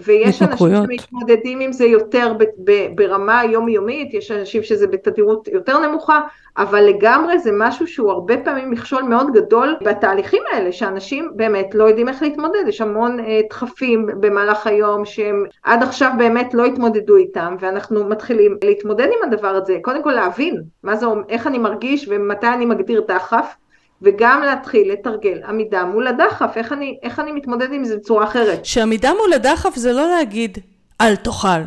[0.05, 5.79] ויש אנשים שמתמודדים עם זה יותר ב, ב, ברמה יומיומית, יש אנשים שזה בתדירות יותר
[5.79, 6.21] נמוכה,
[6.57, 11.85] אבל לגמרי זה משהו שהוא הרבה פעמים מכשול מאוד גדול בתהליכים האלה, שאנשים באמת לא
[11.85, 17.17] יודעים איך להתמודד, יש המון uh, דחפים במהלך היום שהם עד עכשיו באמת לא התמודדו
[17.17, 22.09] איתם, ואנחנו מתחילים להתמודד עם הדבר הזה, קודם כל להבין מה זה, איך אני מרגיש
[22.09, 23.55] ומתי אני מגדיר דחף,
[24.05, 28.65] וגם להתחיל לתרגל עמידה מול הדחף, איך אני, איך אני מתמודד עם זה בצורה אחרת.
[28.65, 30.59] שעמידה מול הדחף זה לא להגיד
[31.01, 31.63] אל תאכל.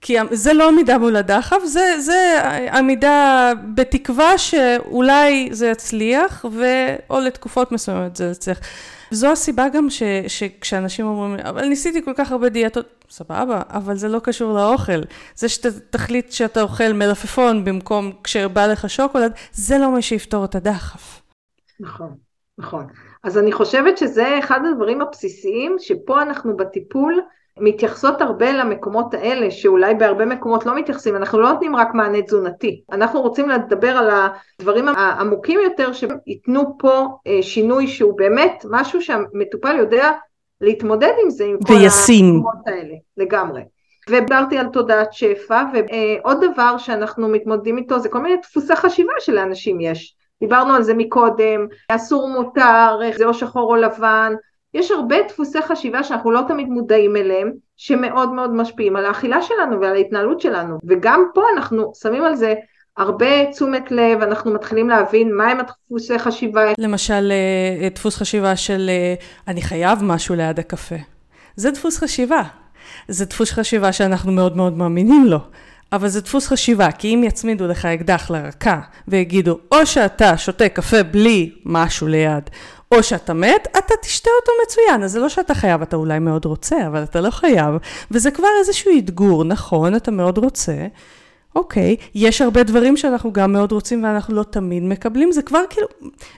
[0.00, 2.40] כי זה לא עמידה מול הדחף, זה, זה
[2.72, 6.64] עמידה בתקווה שאולי זה יצליח, ו...
[7.10, 8.58] או לתקופות מסוימות זה יצליח.
[9.10, 14.08] זו הסיבה גם ש, שכשאנשים אומרים, אבל ניסיתי כל כך הרבה דיאטות, סבבה, אבל זה
[14.08, 15.00] לא קשור לאוכל.
[15.34, 21.25] זה שתחליט שאתה אוכל מלפפון במקום כשבא לך שוקולד, זה לא מה שיפתור את הדחף.
[21.80, 22.14] נכון,
[22.58, 22.86] נכון.
[23.22, 27.20] אז אני חושבת שזה אחד הדברים הבסיסיים, שפה אנחנו בטיפול
[27.58, 32.82] מתייחסות הרבה למקומות האלה, שאולי בהרבה מקומות לא מתייחסים, אנחנו לא נותנים רק מענה תזונתי,
[32.92, 39.76] אנחנו רוצים לדבר על הדברים העמוקים יותר, שייתנו פה אה, שינוי שהוא באמת משהו שהמטופל
[39.76, 40.12] יודע
[40.60, 42.42] להתמודד עם זה, עם וישים.
[42.42, 43.62] כל המקומות האלה, לגמרי.
[44.10, 49.80] ודיברתי על תודעת שפע, ועוד דבר שאנחנו מתמודדים איתו זה כל מיני דפוסי חשיבה שלאנשים
[49.80, 50.16] יש.
[50.40, 54.32] דיברנו על זה מקודם, אסור מותר, זה או שחור או לבן,
[54.74, 59.80] יש הרבה דפוסי חשיבה שאנחנו לא תמיד מודעים אליהם, שמאוד מאוד משפיעים על האכילה שלנו
[59.80, 62.54] ועל ההתנהלות שלנו, וגם פה אנחנו שמים על זה
[62.96, 66.72] הרבה תשומת לב, אנחנו מתחילים להבין מהם הדפוסי חשיבה.
[66.78, 69.14] למשל, אה, דפוס חשיבה של אה,
[69.48, 70.96] אני חייב משהו ליד הקפה.
[71.56, 72.42] זה דפוס חשיבה.
[73.08, 75.38] זה דפוס חשיבה שאנחנו מאוד מאוד מאמינים לו.
[75.92, 81.02] אבל זה דפוס חשיבה, כי אם יצמידו לך אקדח לרקה ויגידו, או שאתה שותה קפה
[81.02, 82.50] בלי משהו ליד,
[82.92, 85.02] או שאתה מת, אתה תשתה אותו מצוין.
[85.02, 87.74] אז זה לא שאתה חייב, אתה אולי מאוד רוצה, אבל אתה לא חייב.
[88.10, 90.86] וזה כבר איזשהו אתגור, נכון, אתה מאוד רוצה.
[91.56, 95.86] אוקיי, יש הרבה דברים שאנחנו גם מאוד רוצים ואנחנו לא תמיד מקבלים, זה כבר כאילו,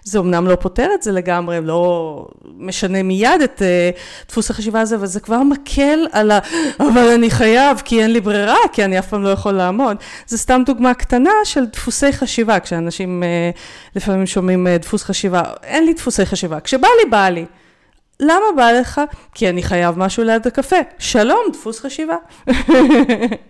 [0.04, 4.96] זה אמנם לא פותר את זה לגמרי, לא משנה מיד את uh, דפוס החשיבה הזה,
[4.96, 6.38] אבל זה כבר מקל על ה...
[6.80, 9.96] אבל אני חייב, כי אין לי ברירה, כי אני אף פעם לא יכול לעמוד.
[10.26, 13.58] זה סתם דוגמה קטנה של דפוסי חשיבה, כשאנשים uh,
[13.96, 17.44] לפעמים שומעים uh, דפוס חשיבה, אין לי דפוסי חשיבה, כשבא לי, בא לי.
[18.20, 19.00] למה בא לך?
[19.34, 20.76] כי אני חייב משהו ליד הקפה.
[20.98, 22.16] שלום, דפוס חשיבה.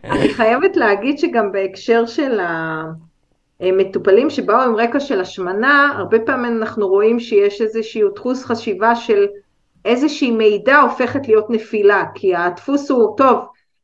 [0.05, 2.41] אני חייבת להגיד שגם בהקשר של
[3.61, 9.27] המטופלים שבאו עם רקע של השמנה, הרבה פעמים אנחנו רואים שיש איזשהו דפוס חשיבה של
[9.85, 13.39] איזושהי מידע הופכת להיות נפילה, כי הדפוס הוא, טוב,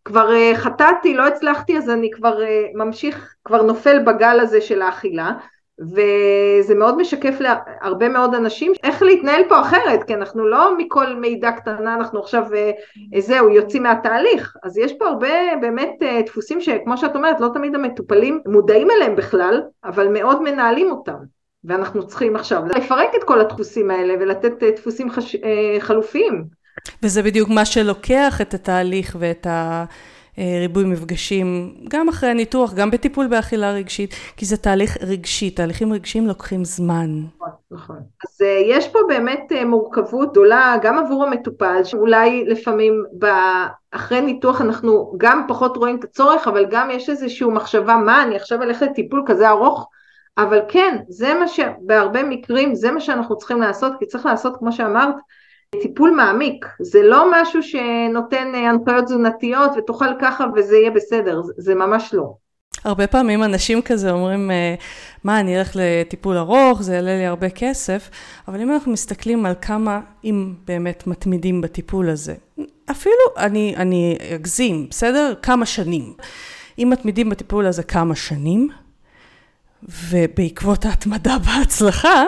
[0.04, 4.82] כבר אה, חטאתי, לא הצלחתי, אז אני כבר אה, ממשיך, כבר נופל בגל הזה של
[4.82, 5.32] האכילה.
[5.80, 11.50] וזה מאוד משקף להרבה מאוד אנשים איך להתנהל פה אחרת, כי אנחנו לא מכל מידע
[11.50, 12.70] קטנה אנחנו עכשיו אה,
[13.20, 15.28] זהו יוצאים מהתהליך, אז יש פה הרבה
[15.60, 20.90] באמת אה, דפוסים שכמו שאת אומרת לא תמיד המטופלים מודעים אליהם בכלל, אבל מאוד מנהלים
[20.90, 21.18] אותם,
[21.64, 25.36] ואנחנו צריכים עכשיו לפרק את כל הדפוסים האלה ולתת אה, דפוסים חש...
[25.78, 26.44] חלופיים.
[27.02, 29.84] וזה בדיוק מה שלוקח את התהליך ואת ה...
[30.38, 35.92] אה, ריבוי מפגשים, גם אחרי הניתוח, גם בטיפול באכילה רגשית, כי זה תהליך רגשי, תהליכים
[35.92, 37.10] רגשיים לוקחים זמן.
[37.70, 37.96] נכון.
[37.96, 43.04] אז אה, יש פה באמת אה, מורכבות גדולה גם עבור המטופל, שאולי לפעמים
[43.90, 48.36] אחרי ניתוח אנחנו גם פחות רואים את הצורך, אבל גם יש איזושהי מחשבה, מה, אני
[48.36, 49.88] עכשיו אלך לטיפול כזה ארוך?
[50.38, 54.72] אבל כן, זה מה שבהרבה מקרים, זה מה שאנחנו צריכים לעשות, כי צריך לעשות, כמו
[54.72, 55.14] שאמרת,
[55.82, 61.74] טיפול מעמיק, זה לא משהו שנותן אה, הנחיות תזונתיות ותאכל ככה וזה יהיה בסדר, זה
[61.74, 62.34] ממש לא.
[62.84, 64.74] הרבה פעמים אנשים כזה אומרים, אה,
[65.24, 68.10] מה, אני אלך לטיפול ארוך, זה יעלה לי הרבה כסף,
[68.48, 72.34] אבל אם אנחנו מסתכלים על כמה, אם באמת מתמידים בטיפול הזה,
[72.90, 75.34] אפילו אני, אני אגזים, בסדר?
[75.42, 76.12] כמה שנים.
[76.78, 78.68] אם מתמידים בטיפול הזה כמה שנים,
[80.10, 82.24] ובעקבות ההתמדה בהצלחה,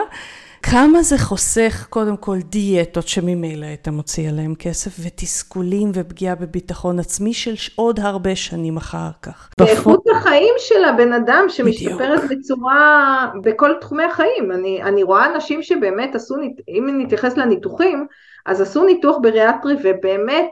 [0.71, 7.33] כמה זה חוסך קודם כל דיאטות שממילא היית מוציא עליהם כסף ותסכולים ופגיעה בביטחון עצמי
[7.33, 9.49] של עוד הרבה שנים אחר כך.
[9.61, 14.51] איכות החיים של הבן אדם שמשתפרת בצורה, בכל תחומי החיים.
[14.51, 16.35] אני, אני רואה אנשים שבאמת עשו,
[16.69, 18.07] אם נתייחס לניתוחים,
[18.45, 20.49] אז עשו ניתוח בריאטרי ובאמת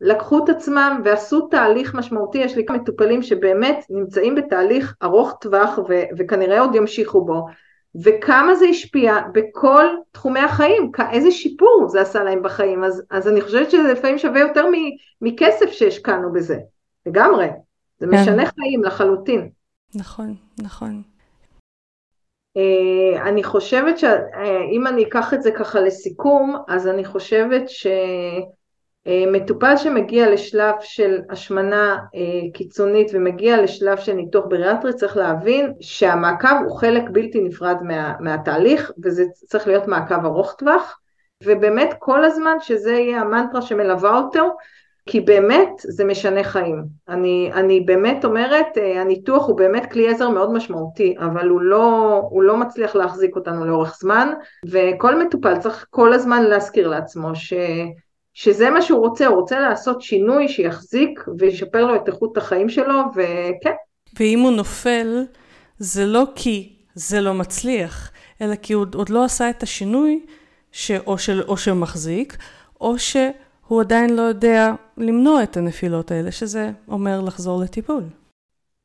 [0.00, 5.78] לקחו את עצמם ועשו תהליך משמעותי, יש לי כמה מטופלים שבאמת נמצאים בתהליך ארוך טווח
[5.88, 7.46] ו- וכנראה עוד ימשיכו בו,
[7.94, 13.40] וכמה זה השפיע בכל תחומי החיים, איזה שיפור זה עשה להם בחיים, אז, אז אני
[13.40, 14.66] חושבת שזה לפעמים שווה יותר
[15.20, 16.58] מכסף שהשקענו בזה,
[17.06, 17.46] לגמרי,
[17.98, 18.12] זה כן.
[18.12, 19.50] משנה חיים לחלוטין.
[19.94, 21.02] נכון, נכון.
[22.58, 27.86] Uh, אני חושבת שאם uh, אני אקח את זה ככה לסיכום, אז אני חושבת ש...
[29.06, 35.72] אה, מטופל שמגיע לשלב של השמנה אה, קיצונית ומגיע לשלב של ניתוח בריאטרי צריך להבין
[35.80, 40.98] שהמעקב הוא חלק בלתי נפרד מה, מהתהליך וזה צריך להיות מעקב ארוך טווח
[41.44, 44.56] ובאמת כל הזמן שזה יהיה המנטרה שמלווה אותו
[45.06, 46.84] כי באמת זה משנה חיים.
[47.08, 52.20] אני, אני באמת אומרת, אה, הניתוח הוא באמת כלי עזר מאוד משמעותי, אבל הוא לא,
[52.30, 54.32] הוא לא מצליח להחזיק אותנו לאורך זמן,
[54.70, 57.52] וכל מטופל צריך כל הזמן להזכיר לעצמו ש...
[58.34, 63.00] שזה מה שהוא רוצה, הוא רוצה לעשות שינוי שיחזיק וישפר לו את איכות החיים שלו,
[63.14, 63.74] וכן.
[64.20, 65.24] ואם הוא נופל,
[65.78, 68.10] זה לא כי זה לא מצליח,
[68.40, 70.26] אלא כי הוא עוד לא עשה את השינוי,
[70.72, 70.90] ש...
[70.90, 71.42] או, של...
[71.48, 72.36] או שמחזיק,
[72.80, 78.02] או שהוא עדיין לא יודע למנוע את הנפילות האלה, שזה אומר לחזור לטיפול.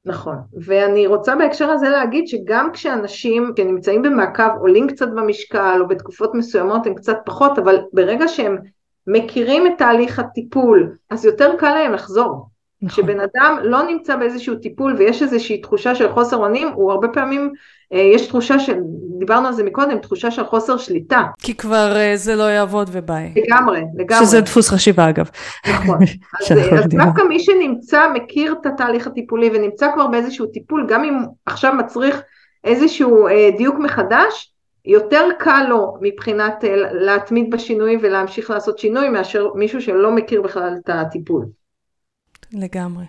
[0.06, 0.36] נכון,
[0.66, 6.88] ואני רוצה בהקשר הזה להגיד שגם כשאנשים שנמצאים במעקב עולים קצת במשקל או בתקופות מסוימות
[6.88, 8.58] הם קצת פחות, אבל ברגע שהם
[9.08, 12.50] מכירים את תהליך הטיפול, אז יותר קל להם לחזור.
[12.82, 13.04] נכון.
[13.04, 17.54] כשבן אדם לא נמצא באיזשהו טיפול ויש איזושהי תחושה של חוסר אונים, הוא הרבה פעמים,
[17.94, 18.76] אה, יש תחושה של,
[19.20, 21.24] דיברנו על זה מקודם, תחושה של חוסר שליטה.
[21.40, 23.34] כי כבר אה, זה לא יעבוד וביי.
[23.36, 24.26] לגמרי, לגמרי.
[24.26, 25.30] שזה דפוס חשיבה אגב.
[25.68, 25.98] נכון.
[26.42, 31.20] אז, אז דווקא מי שנמצא, מכיר את התהליך הטיפולי ונמצא כבר באיזשהו טיפול, גם אם
[31.46, 32.22] עכשיו מצריך
[32.64, 34.54] איזשהו אה, דיוק מחדש,
[34.88, 40.76] יותר קל לו מבחינת אה, להתמיד בשינוי ולהמשיך לעשות שינוי מאשר מישהו שלא מכיר בכלל
[40.84, 41.46] את הטיפול.
[42.54, 43.06] לגמרי.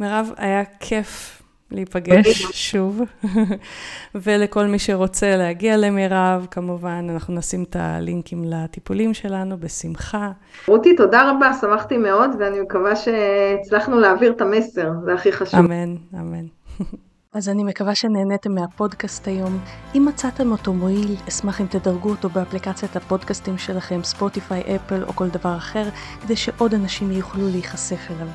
[0.00, 3.00] מירב, היה כיף להיפגש שוב,
[4.22, 10.30] ולכל מי שרוצה להגיע למירב, כמובן, אנחנו נשים את הלינקים לטיפולים שלנו בשמחה.
[10.68, 15.60] רותי, תודה רבה, שמחתי מאוד, ואני מקווה שהצלחנו להעביר את המסר, זה הכי חשוב.
[15.60, 16.46] אמן, אמן.
[17.34, 19.58] אז אני מקווה שנהניתם מהפודקאסט היום.
[19.94, 25.28] אם מצאתם אותו מועיל, אשמח אם תדרגו אותו באפליקציית הפודקאסטים שלכם, ספוטיפיי, אפל או כל
[25.28, 25.88] דבר אחר,
[26.22, 28.28] כדי שעוד אנשים יוכלו להיחשף אליו.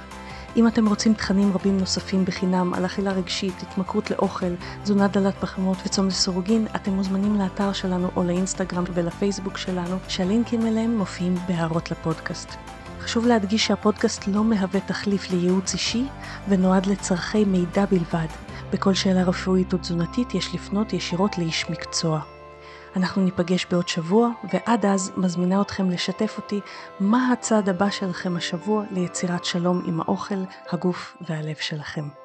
[0.58, 5.78] אם אתם רוצים תכנים רבים נוספים בחינם על אכילה רגשית, התמכרות לאוכל, תזונה דלת פחמות
[5.86, 12.50] וצום לסירוגין, אתם מוזמנים לאתר שלנו או לאינסטגרם ולפייסבוק שלנו, שהלינקים אליהם מופיעים בהערות לפודקאסט.
[13.00, 16.06] חשוב להדגיש שהפודקאסט לא מהווה תחליף לייעוץ אישי
[16.50, 18.45] ונועד לצורכי מידע בלבד.
[18.72, 22.20] בכל שאלה רפואית או תזונתית יש לפנות ישירות לאיש מקצוע.
[22.96, 26.60] אנחנו ניפגש בעוד שבוע, ועד אז מזמינה אתכם לשתף אותי
[27.00, 32.25] מה הצעד הבא שלכם השבוע ליצירת שלום עם האוכל, הגוף והלב שלכם.